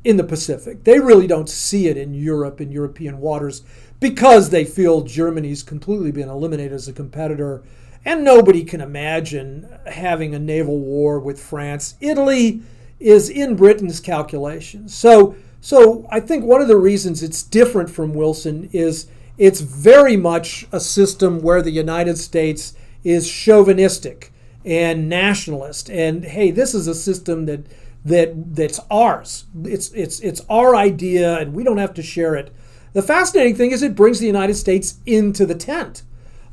[0.05, 0.85] in the Pacific.
[0.85, 3.63] They really don't see it in Europe and European waters
[3.99, 7.63] because they feel Germany's completely been eliminated as a competitor.
[8.05, 11.95] And nobody can imagine having a naval war with France.
[12.01, 12.63] Italy
[13.01, 14.95] is in Britain's calculations.
[14.95, 19.07] So so I think one of the reasons it's different from Wilson is
[19.39, 24.31] it's very much a system where the United States is chauvinistic
[24.65, 27.67] and nationalist and hey this is a system that
[28.05, 29.47] that that's ours.
[29.65, 32.55] It's it's it's our idea and we don't have to share it.
[32.93, 36.03] The fascinating thing is it brings the United States into the tent.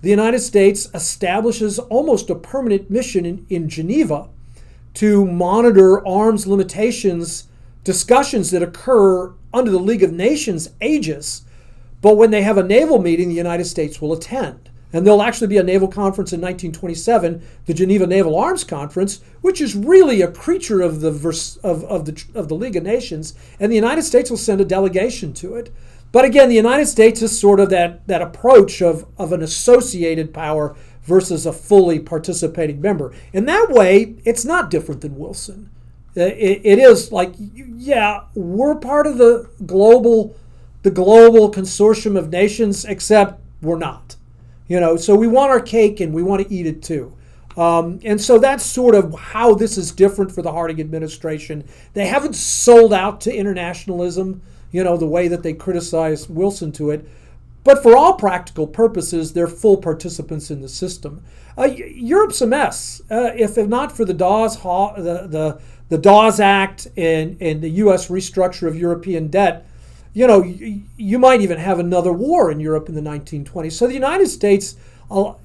[0.01, 4.29] The United States establishes almost a permanent mission in, in Geneva
[4.95, 7.47] to monitor arms limitations
[7.83, 11.43] discussions that occur under the League of Nations aegis,
[12.01, 14.70] but when they have a naval meeting, the United States will attend.
[14.93, 19.62] And there'll actually be a naval conference in 1927, the Geneva Naval Arms Conference, which
[19.62, 23.34] is really a creature of the, vers- of, of, the, of the League of Nations,
[23.60, 25.74] and the United States will send a delegation to it.
[26.11, 30.34] But again, the United States is sort of that, that approach of, of an associated
[30.34, 33.13] power versus a fully participating member.
[33.32, 35.70] In that way, it's not different than Wilson.
[36.15, 40.36] Uh, it, it is like yeah we're part of the global
[40.84, 44.18] the global consortium of nations except we're not
[44.72, 47.13] you know so we want our cake and we want to eat it too
[47.57, 51.63] um, and so that's sort of how this is different for the harding administration
[51.93, 54.41] they haven't sold out to internationalism
[54.72, 57.05] you know the way that they criticize wilson to it
[57.63, 61.24] but for all practical purposes, they're full participants in the system.
[61.57, 63.01] Uh, Europe's a mess.
[63.11, 68.07] Uh, if not for the Dawes, the, the, the Dawes Act and, and the U.S.
[68.07, 69.67] restructure of European debt,
[70.14, 73.72] you know, you, might even have another war in Europe in the 1920s.
[73.72, 74.76] So the United States,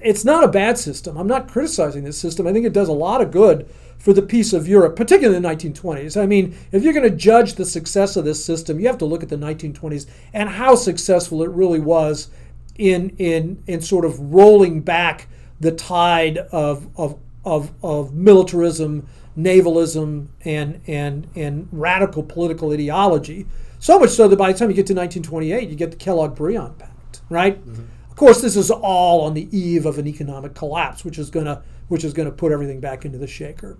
[0.01, 1.17] it's not a bad system.
[1.17, 2.47] I'm not criticizing this system.
[2.47, 5.43] I think it does a lot of good for the peace of Europe, particularly in
[5.43, 6.21] the 1920s.
[6.21, 9.05] I mean, if you're going to judge the success of this system, you have to
[9.05, 12.29] look at the 1920s and how successful it really was
[12.77, 15.27] in in in sort of rolling back
[15.59, 23.47] the tide of of of, of militarism, navalism, and and and radical political ideology.
[23.79, 26.79] So much so that by the time you get to 1928, you get the Kellogg-Briand
[26.79, 27.63] Pact, right?
[27.63, 27.83] Mm-hmm.
[28.09, 31.61] Of course, this is all on the eve of an economic collapse, which is gonna
[31.87, 33.77] which is going to put everything back into the shaker.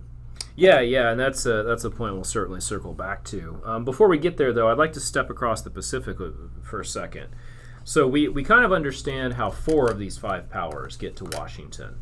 [0.56, 3.60] Yeah, yeah, and that's a, that's a point we'll certainly circle back to.
[3.64, 6.18] Um, before we get there, though, I'd like to step across the Pacific
[6.62, 7.28] for a second.
[7.84, 12.00] So we, we kind of understand how four of these five powers get to Washington.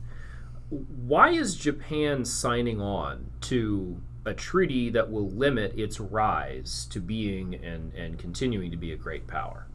[0.70, 7.54] Why is Japan signing on to a treaty that will limit its rise to being
[7.54, 9.66] and, and continuing to be a great power?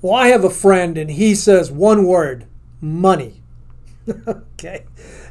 [0.00, 2.46] Well, I have a friend, and he says one word
[2.80, 3.42] money.
[4.26, 4.84] okay.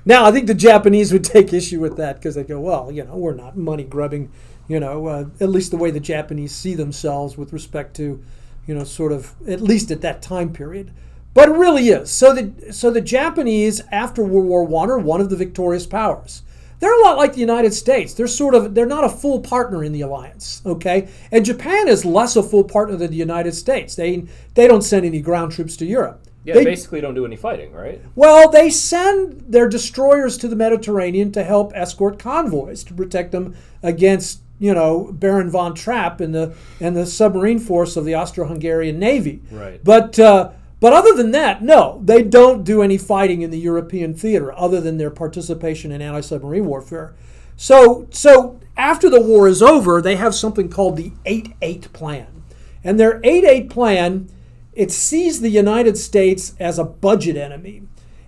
[0.05, 3.03] Now, I think the Japanese would take issue with that because they go, well, you
[3.03, 4.31] know, we're not money grubbing,
[4.67, 8.23] you know, uh, at least the way the Japanese see themselves with respect to,
[8.67, 10.91] you know, sort of, at least at that time period.
[11.33, 12.11] But it really is.
[12.11, 16.43] So the, so the Japanese, after World War One, are one of the victorious powers.
[16.81, 18.15] They're a lot like the United States.
[18.15, 21.07] They're sort of they're not a full partner in the alliance, okay?
[21.31, 23.95] And Japan is less a full partner than the United States.
[23.95, 24.25] They
[24.55, 26.21] they don't send any ground troops to Europe.
[26.43, 28.01] Yeah, they basically don't do any fighting, right?
[28.15, 33.55] Well, they send their destroyers to the Mediterranean to help escort convoys to protect them
[33.83, 38.97] against, you know, Baron von Trapp and the and the submarine force of the Austro-Hungarian
[38.97, 39.43] Navy.
[39.51, 39.83] Right.
[39.83, 40.49] But uh,
[40.81, 44.81] but other than that, no, they don't do any fighting in the European theater other
[44.81, 47.15] than their participation in anti-submarine warfare.
[47.55, 52.43] So so after the war is over, they have something called the 8-8 plan.
[52.83, 54.27] And their 8-8 plan
[54.73, 57.83] it sees the United States as a budget enemy.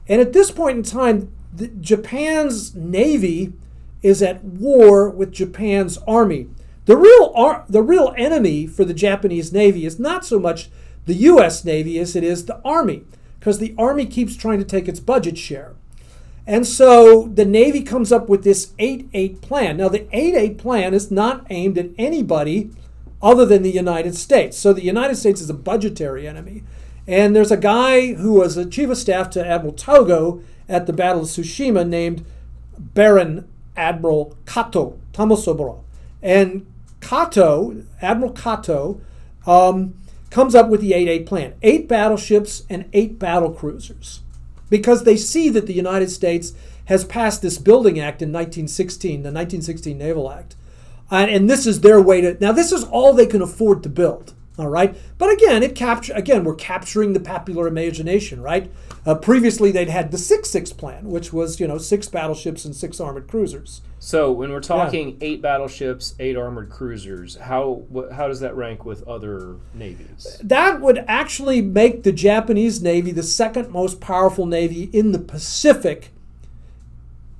[0.07, 3.53] And at this point in time, the, Japan's navy
[4.01, 6.47] is at war with Japan's army.
[6.85, 10.69] The real ar- the real enemy for the Japanese navy is not so much
[11.05, 13.03] the US navy as it is the army
[13.39, 15.73] because the army keeps trying to take its budget share.
[16.45, 19.77] And so the Navy comes up with this 8 8 plan.
[19.77, 22.71] Now, the 8 8 plan is not aimed at anybody
[23.21, 24.57] other than the United States.
[24.57, 26.63] So the United States is a budgetary enemy.
[27.07, 30.93] And there's a guy who was a chief of staff to Admiral Togo at the
[30.93, 32.25] Battle of Tsushima named
[32.77, 35.81] Baron Admiral Kato Tomosaburo.
[36.21, 36.65] And
[36.99, 39.01] Kato, Admiral Kato,
[39.45, 39.95] um,
[40.33, 41.53] comes up with the 8 8 plan.
[41.61, 44.21] Eight battleships and eight battle cruisers.
[44.69, 46.53] Because they see that the United States
[46.85, 50.55] has passed this Building Act in 1916, the 1916 Naval Act,
[51.11, 54.33] and, this is their way to now this is all they can afford to build
[54.57, 54.95] all right?
[55.17, 58.71] But again it capture again we're capturing the popular imagination right
[59.05, 62.99] uh, previously they'd had the 6-6 plan which was you know six battleships and six
[62.99, 63.81] armored cruisers.
[63.99, 65.15] So when we're talking yeah.
[65.21, 70.37] eight battleships eight armored cruisers how wh- how does that rank with other navies?
[70.43, 76.11] That would actually make the japanese navy the second most powerful navy in the pacific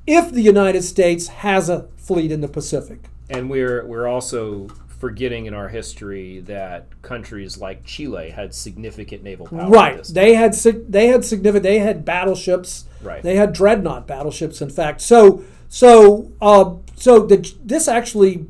[0.05, 3.05] if the united states has a fleet in the pacific.
[3.29, 4.67] And we're we're also
[5.03, 9.69] forgetting in our history that countries like Chile had significant naval power.
[9.69, 10.01] Right.
[10.01, 12.85] They had they had significant they had battleships.
[13.01, 13.21] Right.
[13.21, 15.01] They had dreadnought battleships in fact.
[15.01, 18.45] So so uh, so the, this actually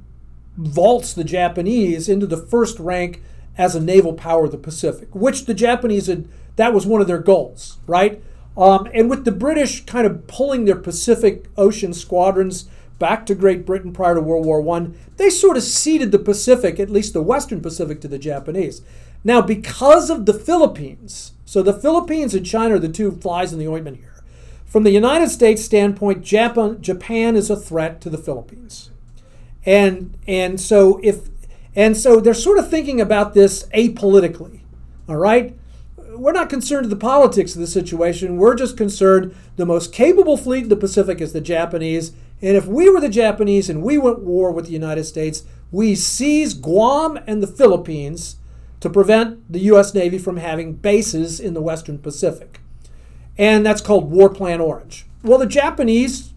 [0.56, 3.24] vaults the Japanese into the first rank
[3.58, 7.08] as a naval power of the Pacific, which the Japanese had that was one of
[7.08, 8.22] their goals, right?
[8.56, 12.70] Um, and with the British kind of pulling their Pacific Ocean squadrons
[13.04, 14.88] back to Great Britain prior to World War I,
[15.18, 18.82] they sort of ceded the Pacific, at least the Western Pacific, to the Japanese.
[19.26, 23.60] Now, because of the Philippines, so the Philippines and China are the two flies in
[23.60, 24.24] the ointment here.
[24.66, 28.90] From the United States standpoint, Japan, Japan is a threat to the Philippines.
[29.66, 31.28] And, and so if
[31.76, 34.62] and so they're sort of thinking about this apolitically.
[35.10, 35.58] All right?
[36.16, 38.38] We're not concerned with the politics of the situation.
[38.38, 42.14] We're just concerned the most capable fleet in the Pacific is the Japanese,
[42.44, 45.96] and if we were the Japanese and we went war with the United States, we
[45.96, 48.36] seize Guam and the Philippines
[48.82, 49.94] to prevent the U.S.
[49.94, 52.60] Navy from having bases in the Western Pacific.
[53.38, 55.06] And that's called War Plan Orange.
[55.24, 56.34] Well, the Japanese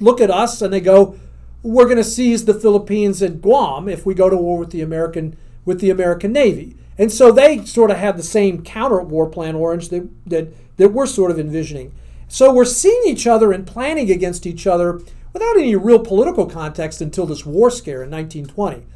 [0.00, 1.18] look at us and they go,
[1.62, 4.80] we're going to seize the Philippines and Guam if we go to war with the
[4.80, 5.36] American
[5.66, 6.74] with the American Navy.
[6.96, 10.92] And so they sort of have the same counter war plan orange that, that, that
[10.92, 11.92] we're sort of envisioning.
[12.28, 15.00] So we're seeing each other and planning against each other
[15.34, 18.86] without any real political context until this war scare in 1920.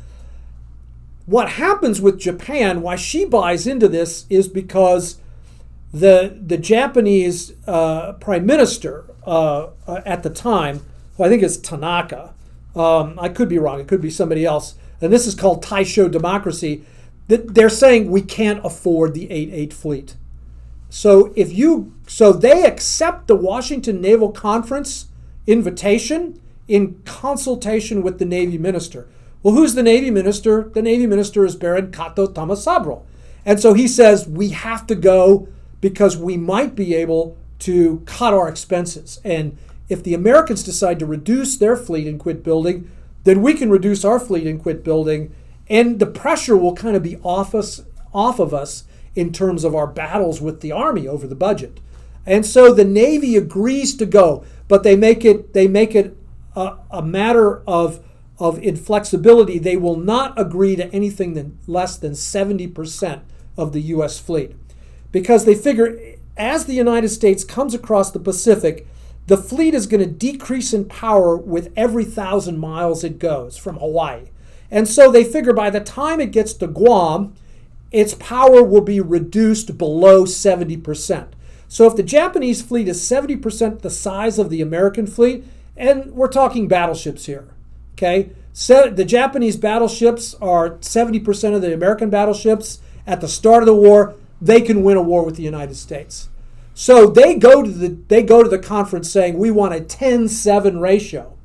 [1.27, 5.19] What happens with Japan, why she buys into this, is because
[5.93, 10.81] the, the Japanese uh, prime minister uh, uh at the time,
[11.17, 12.33] who I think is Tanaka,
[12.75, 16.11] um, I could be wrong, it could be somebody else, and this is called Taisho
[16.11, 16.85] democracy,
[17.27, 20.17] that they're saying we can't afford the 8-8 fleet.
[20.89, 25.09] So if you so they accept the Washington Naval Conference
[25.49, 29.09] invitation in consultation with the Navy minister.
[29.43, 30.71] Well, who's the Navy minister?
[30.75, 33.03] The Navy minister is Baron Kato Tomosaburo.
[33.45, 35.49] And so he says we have to go
[35.81, 39.21] because we might be able to cut our expenses.
[39.25, 39.57] And
[39.89, 42.91] if the Americans decide to reduce their fleet and quit building,
[43.25, 45.35] then we can reduce our fleet and quit building,
[45.69, 47.83] and the pressure will kind of be off us,
[48.13, 48.85] off of us
[49.15, 51.81] in terms of our battles with the army over the budget.
[52.25, 56.17] And so the Navy agrees to go, but they make it they make it
[56.55, 58.05] a, a matter of
[58.39, 59.59] of inflexibility.
[59.59, 63.23] They will not agree to anything than less than 70%
[63.57, 64.55] of the US fleet.
[65.11, 65.99] Because they figure
[66.37, 68.87] as the United States comes across the Pacific,
[69.27, 73.77] the fleet is going to decrease in power with every thousand miles it goes from
[73.77, 74.27] Hawaii.
[74.71, 77.35] And so they figure by the time it gets to Guam,
[77.91, 81.29] its power will be reduced below 70%.
[81.69, 85.45] So if the Japanese fleet is 70% the size of the American fleet,
[85.77, 87.49] and we're talking battleships here,
[87.93, 88.31] okay?
[88.53, 92.81] So the Japanese battleships are 70% of the American battleships.
[93.07, 96.29] At the start of the war, they can win a war with the United States.
[96.75, 100.81] So they go to the they go to the conference saying we want a 10-7
[100.81, 101.37] ratio.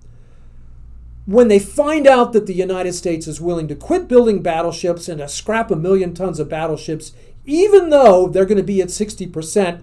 [1.26, 5.19] When they find out that the United States is willing to quit building battleships and
[5.19, 7.13] to scrap a million tons of battleships,
[7.45, 9.82] even though they're going to be at 60%,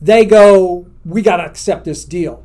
[0.00, 2.44] they go, we got to accept this deal.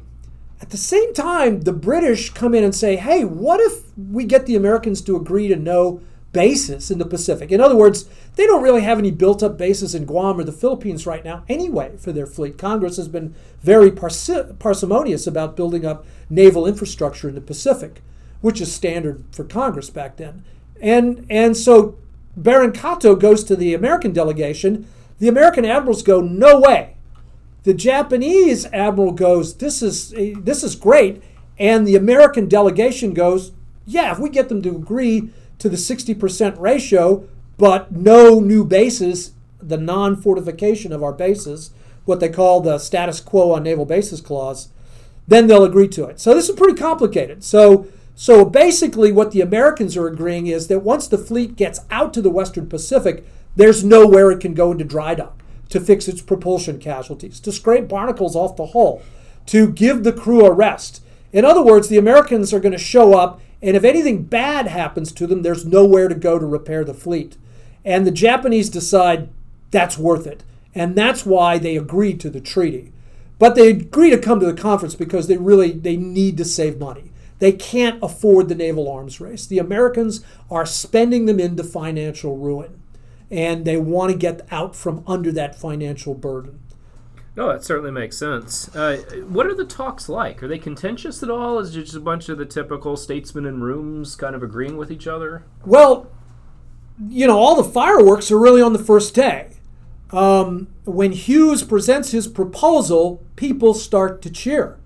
[0.62, 4.46] At the same time, the British come in and say, hey, what if we get
[4.46, 7.52] the Americans to agree to no bases in the Pacific.
[7.52, 10.52] In other words, they don't really have any built up bases in Guam or the
[10.52, 12.58] Philippines right now anyway for their fleet.
[12.58, 18.02] Congress has been very parsi- parsimonious about building up naval infrastructure in the Pacific,
[18.40, 20.44] which is standard for Congress back then.
[20.82, 21.98] And, and so
[22.38, 24.88] Baron Kato goes to the American delegation.
[25.20, 26.96] The American admirals go, no way.
[27.64, 31.22] The Japanese admiral goes, this is, this is great.
[31.60, 33.52] And the American delegation goes,
[33.86, 39.34] yeah, if we get them to agree to the 60% ratio, but no new bases,
[39.62, 41.72] the non fortification of our bases,
[42.06, 44.70] what they call the status quo on naval bases clause,
[45.28, 46.20] then they'll agree to it.
[46.20, 47.44] So this is pretty complicated.
[47.44, 52.14] So so basically what the Americans are agreeing is that once the fleet gets out
[52.14, 55.41] to the Western Pacific, there's nowhere it can go into dry dock
[55.72, 59.02] to fix its propulsion casualties, to scrape barnacles off the hull,
[59.48, 61.04] to give the crew a rest.
[61.34, 65.12] In other words, the Americans are going to show up and if anything bad happens
[65.14, 67.38] to them, there's nowhere to go to repair the fleet.
[67.86, 69.30] And the Japanese decide
[69.70, 70.44] that's worth it.
[70.74, 72.92] And that's why they agree to the treaty.
[73.38, 76.80] But they agree to come to the conference because they really they need to save
[76.80, 77.12] money.
[77.40, 79.46] They can't afford the naval arms race.
[79.48, 82.81] The Americans are spending them into financial ruin.
[83.32, 86.60] And they want to get out from under that financial burden.
[87.36, 88.74] No, that certainly makes sense.
[88.76, 88.98] Uh,
[89.30, 90.44] what are the talks like?
[90.44, 91.60] Are they contentious at all?
[91.60, 94.92] Is it just a bunch of the typical statesmen in rooms kind of agreeing with
[94.92, 95.46] each other?
[95.66, 96.12] Well,
[97.08, 99.54] you know, all the fireworks are really on the first day.
[100.12, 104.78] Um, when Hughes presents his proposal, people start to cheer.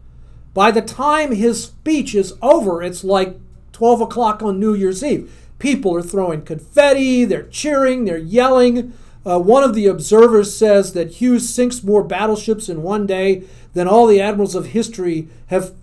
[0.54, 3.40] By the time his speech is over, it's like
[3.72, 5.45] 12 o'clock on New Year's Eve.
[5.66, 8.94] People are throwing confetti, they're cheering, they're yelling.
[9.26, 13.88] Uh, one of the observers says that Hughes sinks more battleships in one day than
[13.88, 15.74] all the admirals of history have,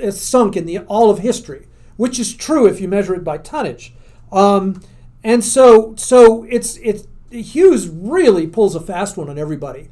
[0.00, 1.66] have sunk in the all of history,
[1.98, 3.92] which is true if you measure it by tonnage.
[4.32, 4.80] Um,
[5.22, 9.90] and so, so it's it's Hughes really pulls a fast one on everybody.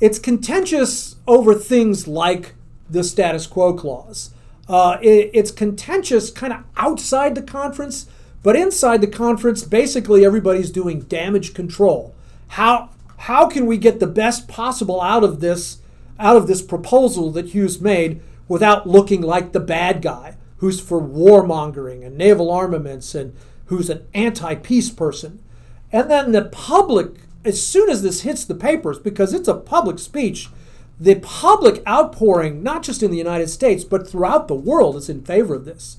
[0.00, 2.56] It's contentious over things like
[2.90, 4.30] the status quo clause.
[4.68, 8.06] Uh, it, it's contentious kind of outside the conference,
[8.42, 12.14] but inside the conference, basically everybody's doing damage control
[12.50, 15.78] how how can we get the best possible out of this
[16.18, 21.00] out of this proposal that Hughes made without looking like the bad guy who's for
[21.00, 23.34] warmongering and naval armaments and
[23.66, 25.40] who's an anti-peace person.
[25.92, 29.98] And then the public as soon as this hits the papers because it's a public
[29.98, 30.48] speech,
[30.98, 35.22] the public outpouring not just in the United States but throughout the world is in
[35.22, 35.98] favor of this.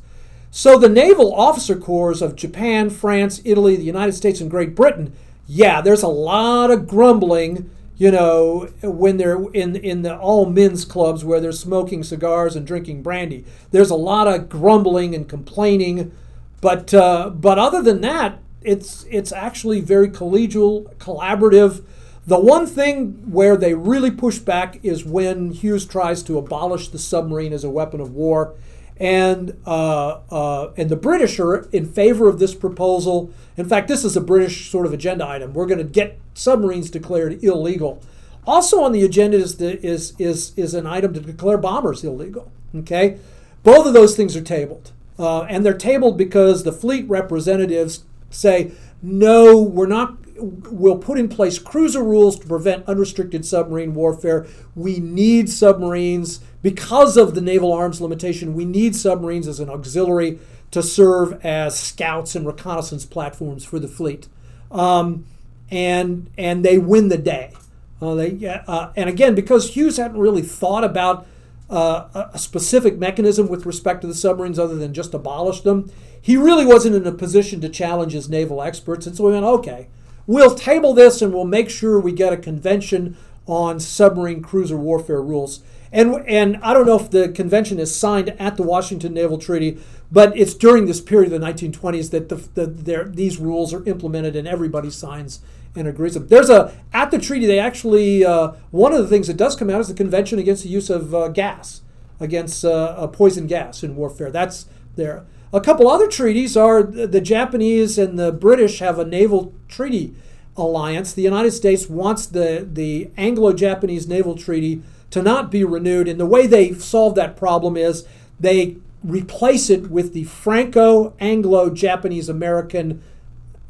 [0.54, 5.14] So the naval officer corps of Japan, France, Italy, the United States, and Great Britain,
[5.47, 10.84] yeah, there's a lot of grumbling, you know, when they're in in the all men's
[10.84, 13.45] clubs where they're smoking cigars and drinking brandy.
[13.72, 16.12] There's a lot of grumbling and complaining,
[16.60, 21.82] but uh, but other than that, it's it's actually very collegial, collaborative.
[22.28, 26.99] The one thing where they really push back is when Hughes tries to abolish the
[26.99, 28.54] submarine as a weapon of war
[29.02, 33.34] and uh, uh, and the British are in favor of this proposal.
[33.58, 35.54] In fact, this is a British sort of agenda item.
[35.54, 38.02] We're going to get submarines declared illegal.
[38.45, 42.52] Also on the agenda is the, is is is an item to declare bombers illegal.
[42.76, 43.18] Okay,
[43.64, 48.72] both of those things are tabled, uh, and they're tabled because the fleet representatives say
[49.02, 54.47] no, we're not We'll put in place cruiser rules to prevent unrestricted submarine warfare.
[54.76, 58.53] We need submarines because of the naval arms limitation.
[58.53, 60.39] We need submarines as an auxiliary
[60.72, 64.28] to serve as scouts and reconnaissance platforms for the fleet,
[64.72, 65.26] um,
[65.70, 67.53] and and they win the day.
[68.01, 71.28] Uh, they, uh, and again, because Hughes hadn't really thought about
[71.70, 76.36] uh, a specific mechanism with respect to the submarines other than just abolish them, he
[76.36, 79.05] really wasn't in a position to challenge his naval experts.
[79.05, 79.88] And so we went, okay,
[80.28, 85.22] We'll table this and we'll make sure we get a convention on submarine cruiser warfare
[85.22, 85.62] rules.
[85.91, 89.77] And, and I don't know if the convention is signed at the Washington Naval Treaty,
[90.11, 92.35] but it's during this period of the 1920s that the,
[92.65, 95.41] the, these rules are implemented and everybody signs
[95.75, 96.27] and agrees them.
[96.27, 99.69] There's a at the treaty they actually uh, one of the things that does come
[99.69, 101.81] out is the convention against the use of uh, gas
[102.19, 104.31] against uh, poison gas in warfare.
[104.31, 104.65] That's
[104.95, 105.25] there.
[105.53, 110.13] A couple other treaties are the Japanese and the British have a naval treaty
[110.55, 111.13] alliance.
[111.13, 114.81] The United States wants the, the Anglo Japanese naval treaty
[115.12, 116.07] to not be renewed.
[116.07, 118.05] And the way they solve that problem is
[118.39, 123.01] they replace it with the Franco Anglo Japanese American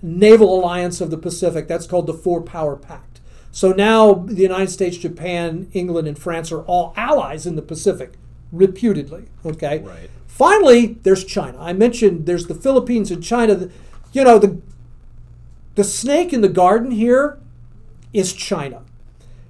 [0.01, 1.67] Naval Alliance of the Pacific.
[1.67, 3.19] That's called the Four Power Pact.
[3.51, 8.13] So now the United States, Japan, England, and France are all allies in the Pacific,
[8.51, 9.25] reputedly.
[9.45, 9.79] Okay.
[9.79, 10.09] Right.
[10.27, 11.57] Finally, there's China.
[11.59, 13.69] I mentioned there's the Philippines and China.
[14.13, 14.61] You know, the,
[15.75, 17.37] the snake in the garden here
[18.13, 18.81] is China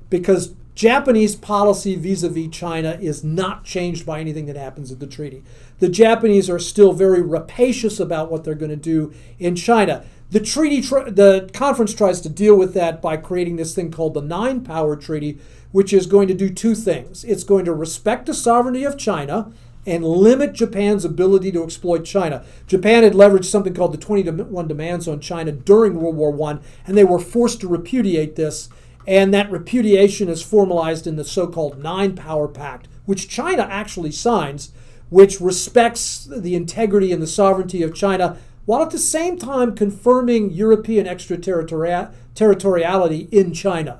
[0.09, 4.99] because Japanese policy vis a vis China is not changed by anything that happens at
[4.99, 5.43] the treaty.
[5.79, 10.05] The Japanese are still very rapacious about what they're going to do in China.
[10.29, 14.21] The treaty, the conference tries to deal with that by creating this thing called the
[14.21, 15.39] Nine Power Treaty,
[15.73, 17.25] which is going to do two things.
[17.25, 19.51] It's going to respect the sovereignty of China,
[19.85, 22.45] and limit Japan's ability to exploit China.
[22.67, 26.97] Japan had leveraged something called the 21 demands on China during World War I, and
[26.97, 28.69] they were forced to repudiate this.
[29.07, 34.11] And that repudiation is formalized in the so called Nine Power Pact, which China actually
[34.11, 34.71] signs,
[35.09, 40.51] which respects the integrity and the sovereignty of China, while at the same time confirming
[40.51, 43.99] European extraterritoriality in China.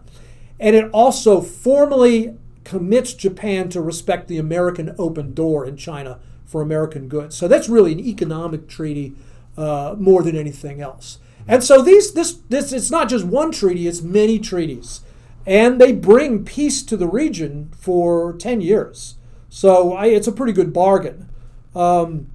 [0.60, 6.62] And it also formally commits Japan to respect the American open door in China for
[6.62, 7.36] American goods.
[7.36, 9.16] So that's really an economic treaty
[9.58, 11.18] uh, more than anything else.
[11.48, 15.02] And so these this this it's not just one treaty; it's many treaties,
[15.46, 19.16] and they bring peace to the region for ten years.
[19.50, 21.30] So I, it's a pretty good bargain.
[21.76, 22.28] Um,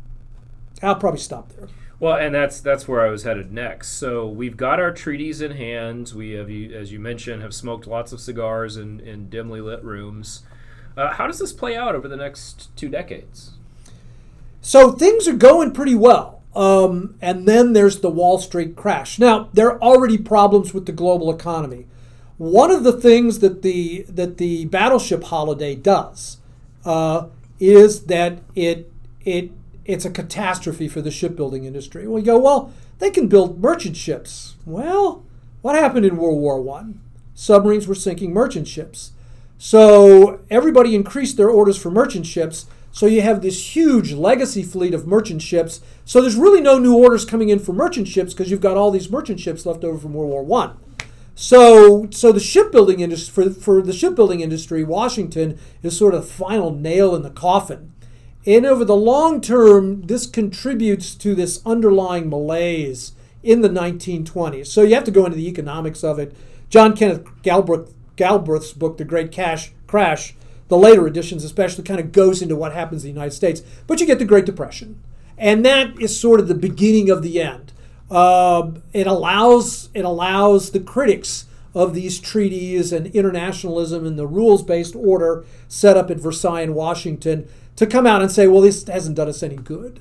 [0.83, 1.69] I'll probably stop there.
[1.99, 3.89] Well, and that's that's where I was headed next.
[3.93, 6.13] So we've got our treaties in hand.
[6.15, 10.43] We have, as you mentioned, have smoked lots of cigars in, in dimly lit rooms.
[10.95, 13.53] Uh, how does this play out over the next two decades?
[14.61, 16.36] So things are going pretty well.
[16.57, 19.19] Um, and then there's the Wall Street crash.
[19.19, 21.87] Now there are already problems with the global economy.
[22.39, 26.39] One of the things that the that the battleship holiday does
[26.85, 27.27] uh,
[27.61, 28.91] is that it
[29.25, 29.53] it
[29.85, 32.09] it's a catastrophe for the shipbuilding industry.
[32.09, 34.57] We go, well, they can build merchant ships.
[34.65, 35.25] Well,
[35.61, 37.01] what happened in World War One?
[37.35, 39.13] Submarines were sinking merchant ships.
[39.59, 42.67] So everybody increased their orders for merchant ships.
[42.97, 45.83] So you have this huge legacy fleet of merchant ships.
[46.07, 48.91] So there's really no new orders coming in for merchant ships because you've got all
[48.91, 50.79] these merchant ships left over from World War One.
[51.35, 56.33] So, so the shipbuilding industry for, for the shipbuilding industry, Washington is sort of the
[56.33, 57.93] final nail in the coffin.
[58.47, 64.69] And over the long term, this contributes to this underlying malaise in the 1920s.
[64.69, 66.35] So you have to go into the economics of it.
[66.71, 70.35] John Kenneth Galbraith, Galbraith's book, The Great Cash Crash,
[70.69, 73.63] the later editions especially, kind of goes into what happens in the United States.
[73.87, 75.01] But you get the Great Depression.
[75.39, 77.73] And that is sort of the beginning of the end.
[78.11, 81.45] Uh, it allows it allows the critics
[81.75, 87.47] of these treaties and internationalism and the rules-based order set up at Versailles and Washington
[87.75, 90.01] to come out and say, well, this hasn't done us any good.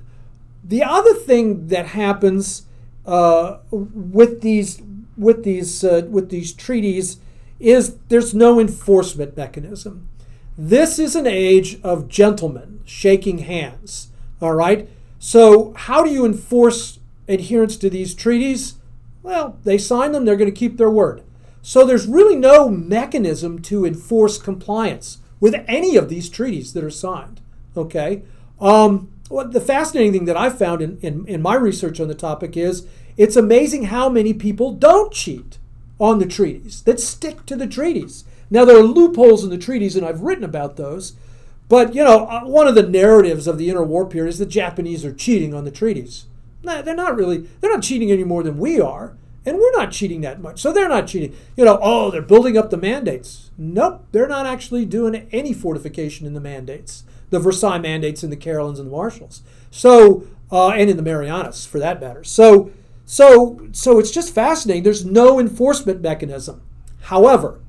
[0.67, 2.63] the other thing that happens
[3.05, 4.81] uh, with these
[5.17, 7.17] with these uh, with these treaties
[7.59, 10.09] is there's no enforcement mechanism.
[10.57, 14.09] This is an age of gentlemen shaking hands.
[14.41, 14.89] All right.
[15.19, 18.75] So how do you enforce adherence to these treaties?
[19.23, 20.23] Well, they sign them.
[20.23, 21.23] They're going to keep their word.
[21.61, 26.91] So there's really no mechanism to enforce compliance with any of these treaties that are
[26.91, 27.41] signed.
[27.75, 28.21] Okay.
[28.61, 32.13] Um, well, the fascinating thing that I've found in, in, in my research on the
[32.13, 32.87] topic is
[33.17, 35.57] it's amazing how many people don't cheat
[35.99, 38.25] on the treaties, that stick to the treaties.
[38.49, 41.13] Now, there are loopholes in the treaties, and I've written about those.
[41.67, 45.03] But, you know, uh, one of the narratives of the interwar period is the Japanese
[45.03, 46.25] are cheating on the treaties.
[46.63, 49.15] They're not really, they're not cheating any more than we are.
[49.47, 50.59] And we're not cheating that much.
[50.59, 51.35] So they're not cheating.
[51.55, 53.51] You know, oh, they're building up the mandates.
[53.57, 58.37] Nope, they're not actually doing any fortification in the mandates, the Versailles mandates in the
[58.37, 59.43] Carolines and the Marshalls.
[59.69, 62.23] So, uh, and in the Marianas for that matter.
[62.23, 62.71] So,
[63.05, 64.81] so, so it's just fascinating.
[64.81, 66.61] There's no enforcement mechanism.
[67.01, 67.59] However,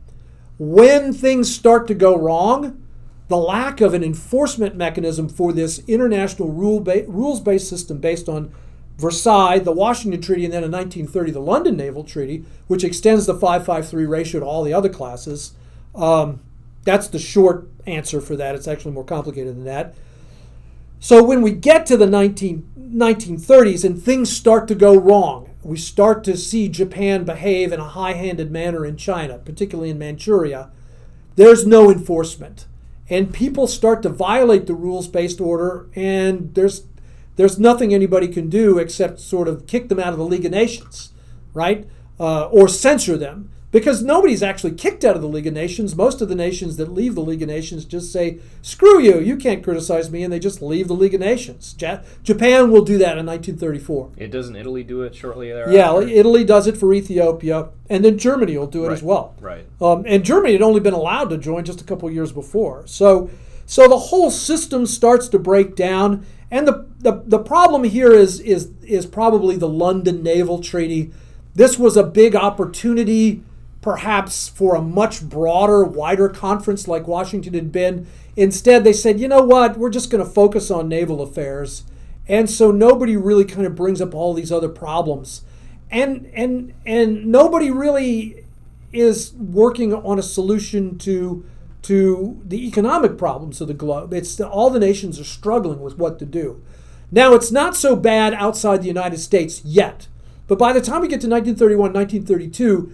[0.59, 2.83] when things start to go wrong,
[3.29, 8.29] the lack of an enforcement mechanism for this international rule ba- rules based system based
[8.29, 8.53] on
[8.99, 13.35] Versailles, the Washington Treaty, and then in 1930 the London Naval Treaty, which extends the
[13.35, 15.53] 553 ratio to all the other classes.
[15.95, 16.41] Um,
[16.85, 18.55] that's the short answer for that.
[18.55, 19.95] It's actually more complicated than that.
[20.99, 25.77] So when we get to the 19, 1930s and things start to go wrong, we
[25.77, 30.71] start to see Japan behave in a high handed manner in China, particularly in Manchuria,
[31.35, 32.67] there's no enforcement.
[33.11, 36.85] And people start to violate the rules based order, and there's
[37.35, 40.53] there's nothing anybody can do except sort of kick them out of the League of
[40.53, 41.13] Nations,
[41.53, 41.87] right?
[42.19, 45.95] Uh, or censor them because nobody's actually kicked out of the League of Nations.
[45.95, 49.37] Most of the nations that leave the League of Nations just say, screw you, you
[49.37, 51.75] can't criticize me, and they just leave the League of Nations.
[51.75, 54.13] Japan will do that in 1934.
[54.17, 55.77] It doesn't Italy do it shortly thereafter?
[55.77, 58.95] Yeah, Italy does it for Ethiopia, and then Germany will do it right.
[58.95, 59.35] as well.
[59.43, 59.67] Right.
[59.79, 62.87] Um, and Germany had only been allowed to join just a couple years before.
[62.87, 63.29] So,
[63.67, 66.25] so the whole system starts to break down.
[66.51, 71.13] And the, the, the problem here is, is, is probably the London Naval Treaty.
[71.55, 73.43] This was a big opportunity
[73.87, 78.05] perhaps for a much broader, wider conference like Washington had been.
[78.35, 81.85] Instead, they said, you know what, we're just going to focus on naval affairs.
[82.27, 85.43] And so nobody really kind of brings up all these other problems.
[85.89, 88.45] And, and, and nobody really
[88.93, 91.45] is working on a solution to,
[91.83, 94.13] to the economic problems of the globe.
[94.13, 96.61] It's all the nations are struggling with what to do.
[97.13, 100.09] Now, it's not so bad outside the United States yet.
[100.49, 102.93] But by the time we get to 1931, 1932,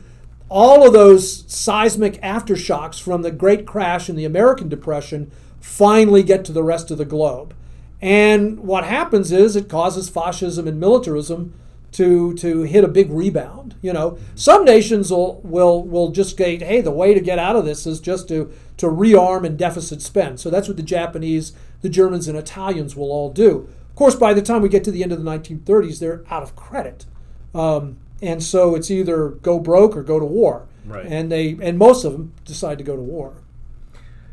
[0.52, 6.44] all of those seismic aftershocks from the Great Crash and the American Depression finally get
[6.44, 7.54] to the rest of the globe.
[8.02, 11.54] And what happens is it causes fascism and militarism
[11.92, 13.76] to to hit a big rebound.
[13.80, 17.56] You know, some nations will will will just say, hey, the way to get out
[17.56, 20.38] of this is just to to rearm and deficit spend.
[20.38, 23.68] So that's what the Japanese, the Germans, and Italians will all do.
[23.88, 26.42] Of course, by the time we get to the end of the 1930s, they're out
[26.42, 27.06] of credit.
[27.54, 30.66] Um, and so it's either go broke or go to war.
[30.86, 31.06] Right.
[31.06, 33.34] And they and most of them decide to go to war.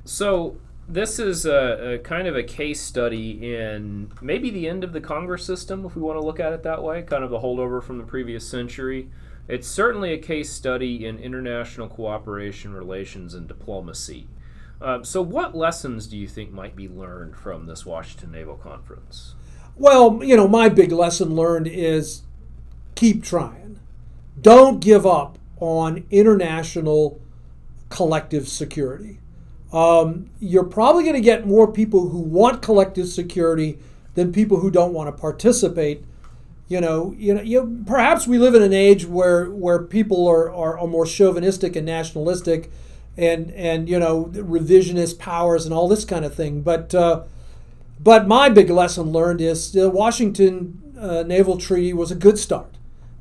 [0.06, 4.92] So this is a, a, kind of a case study in maybe the end of
[4.92, 7.40] the Congress system, if we want to look at it that way, kind of the
[7.40, 9.10] holdover from the previous century.
[9.48, 14.28] It's certainly a case study in international cooperation, relations, and diplomacy.
[14.82, 19.36] Uh, so, what lessons do you think might be learned from this Washington Naval Conference?
[19.76, 22.22] Well, you know, my big lesson learned is
[23.00, 23.80] keep trying.
[24.42, 27.22] Don't give up on international
[27.88, 29.20] collective security.
[29.72, 33.80] Um, you're probably going to get more people who want collective security
[34.16, 36.04] than people who don't want to participate.
[36.68, 40.52] You know, you know, you, perhaps we live in an age where where people are,
[40.54, 42.70] are, are more chauvinistic and nationalistic,
[43.18, 46.62] and and you know revisionist powers and all this kind of thing.
[46.62, 47.24] But uh,
[48.00, 52.76] but my big lesson learned is the Washington uh, Naval Treaty was a good start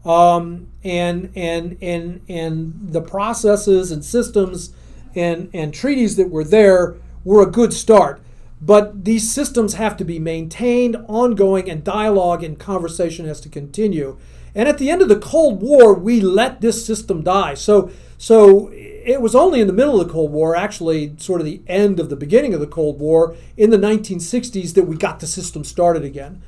[0.04, 4.72] um, and and and and the processes and systems
[5.14, 8.20] and and treaties that were there were a good start.
[8.60, 14.18] But these systems have to be maintained, ongoing, and dialogue and conversation has to continue.
[14.54, 17.54] And at the end of the Cold War, we let this system die.
[17.54, 21.44] So so it was only in the middle of the Cold War, actually, sort of
[21.44, 25.20] the end of the beginning of the Cold War, in the 1960s, that we got
[25.20, 26.42] the system started again.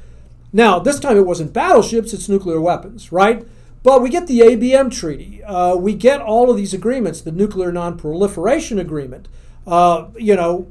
[0.53, 3.47] Now, this time it wasn't battleships, it's nuclear weapons, right?
[3.83, 5.43] But we get the ABM treaty.
[5.43, 9.29] Uh, we get all of these agreements, the Nuclear Non-Proliferation Agreement.
[9.67, 10.69] Uh, you know,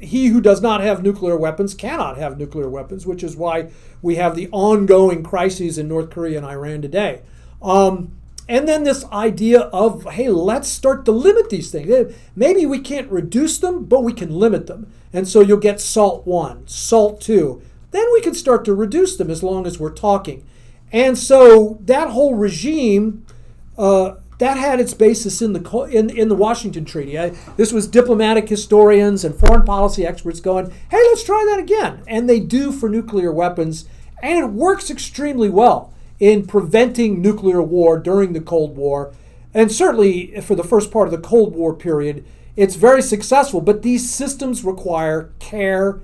[0.00, 3.70] he who does not have nuclear weapons cannot have nuclear weapons, which is why
[4.02, 7.22] we have the ongoing crises in North Korea and Iran today.
[7.62, 8.12] Um,
[8.48, 12.14] and then this idea of, hey, let's start to limit these things.
[12.34, 14.92] Maybe we can't reduce them, but we can limit them.
[15.12, 17.62] And so you'll get SALT 1, SALT 2.
[17.92, 20.44] Then we can start to reduce them as long as we're talking.
[20.90, 23.24] And so that whole regime
[23.78, 27.18] uh, that had its basis in the in, in the Washington Treaty.
[27.18, 32.02] I, this was diplomatic historians and foreign policy experts going, "Hey, let's try that again,"
[32.08, 33.86] and they do for nuclear weapons,
[34.22, 39.12] and it works extremely well in preventing nuclear war during the Cold War,
[39.54, 42.24] and certainly for the first part of the Cold War period,
[42.56, 43.60] it's very successful.
[43.60, 46.00] But these systems require care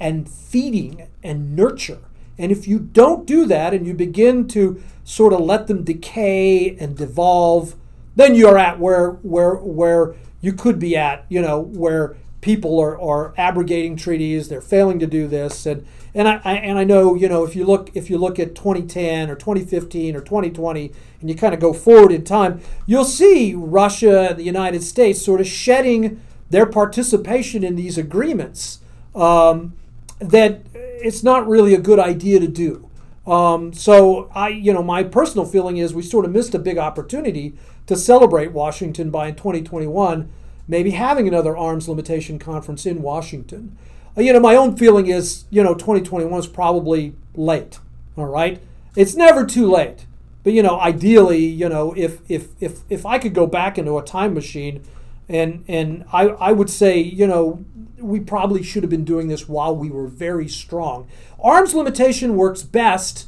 [0.00, 1.98] and feeding and nurture.
[2.38, 6.76] And if you don't do that and you begin to sort of let them decay
[6.76, 7.74] and devolve,
[8.14, 13.00] then you're at where where where you could be at, you know, where people are,
[13.00, 15.66] are abrogating treaties, they're failing to do this.
[15.66, 18.38] And and I, I and I know, you know, if you look if you look
[18.38, 23.04] at 2010 or 2015 or 2020 and you kind of go forward in time, you'll
[23.04, 26.20] see Russia and the United States sort of shedding
[26.50, 28.80] their participation in these agreements.
[29.14, 29.74] Um,
[30.18, 32.88] that it's not really a good idea to do.
[33.26, 36.78] Um, so I, you know, my personal feeling is we sort of missed a big
[36.78, 37.54] opportunity
[37.86, 40.30] to celebrate Washington by in 2021
[40.68, 43.76] maybe having another arms limitation conference in Washington.
[44.16, 47.80] Uh, you know, my own feeling is, you know, 2021 is probably late.
[48.16, 48.60] All right,
[48.94, 50.06] it's never too late.
[50.44, 53.96] But you know, ideally, you know, if if if if I could go back into
[53.98, 54.82] a time machine,
[55.28, 57.64] and and I I would say, you know,
[58.00, 61.08] we probably should have been doing this while we were very strong.
[61.40, 63.26] Arms limitation works best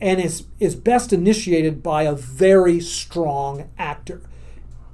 [0.00, 4.22] and is, is best initiated by a very strong actor.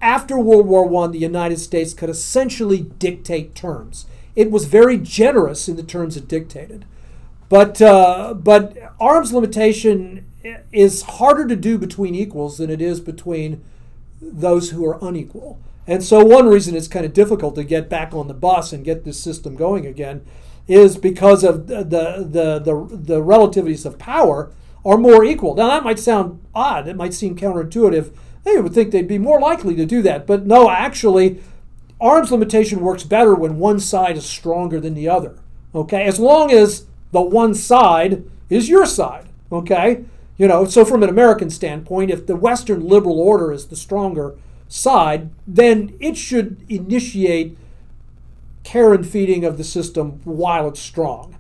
[0.03, 4.07] After World War I, the United States could essentially dictate terms.
[4.35, 6.85] It was very generous in the terms it dictated.
[7.49, 10.27] But, uh, but arms limitation
[10.73, 13.65] is harder to do between equals than it is between
[14.21, 15.59] those who are unequal.
[15.87, 18.85] And so, one reason it's kind of difficult to get back on the bus and
[18.85, 20.25] get this system going again
[20.67, 24.51] is because of the, the, the, the, relativities of power
[24.85, 25.55] are more equal.
[25.55, 28.13] Now, that might sound odd, it might seem counterintuitive.
[28.43, 30.27] They would think they'd be more likely to do that.
[30.27, 31.41] But no, actually,
[32.01, 35.39] arms limitation works better when one side is stronger than the other.
[35.75, 36.05] Okay?
[36.05, 39.27] As long as the one side is your side.
[39.51, 40.05] Okay?
[40.37, 44.37] You know, so from an American standpoint, if the Western liberal order is the stronger
[44.69, 47.57] side, then it should initiate
[48.65, 51.37] care and feeding of the system while it's strong.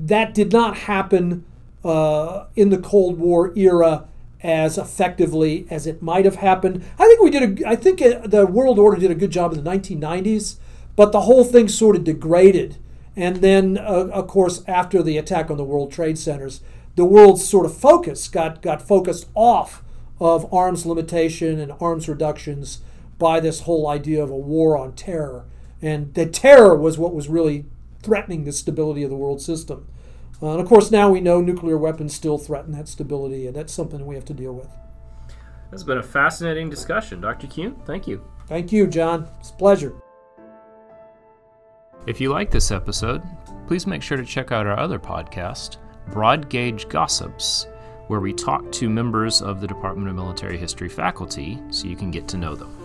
[0.00, 1.44] That did not happen
[1.84, 4.08] uh, in the Cold War era
[4.42, 6.84] as effectively as it might have happened.
[6.98, 7.60] I think we did.
[7.60, 10.56] A, I think uh, the world order did a good job in the 1990s,
[10.96, 12.76] but the whole thing sort of degraded.
[13.14, 16.62] And then, uh, of course, after the attack on the World Trade Centers,
[16.96, 19.81] the world's sort of focus got got focused off
[20.22, 22.80] of arms limitation and arms reductions
[23.18, 25.44] by this whole idea of a war on terror.
[25.82, 27.66] And the terror was what was really
[28.02, 29.88] threatening the stability of the world system.
[30.40, 33.72] Uh, and of course, now we know nuclear weapons still threaten that stability, and that's
[33.72, 34.68] something we have to deal with.
[35.70, 37.20] This has been a fascinating discussion.
[37.20, 37.48] Dr.
[37.48, 38.24] Kuehn, thank you.
[38.46, 39.28] Thank you, John.
[39.40, 39.94] It's a pleasure.
[42.06, 43.22] If you like this episode,
[43.66, 45.78] please make sure to check out our other podcast,
[46.12, 47.66] Broad Gauge Gossips
[48.08, 52.10] where we talk to members of the Department of Military History faculty so you can
[52.10, 52.81] get to know them.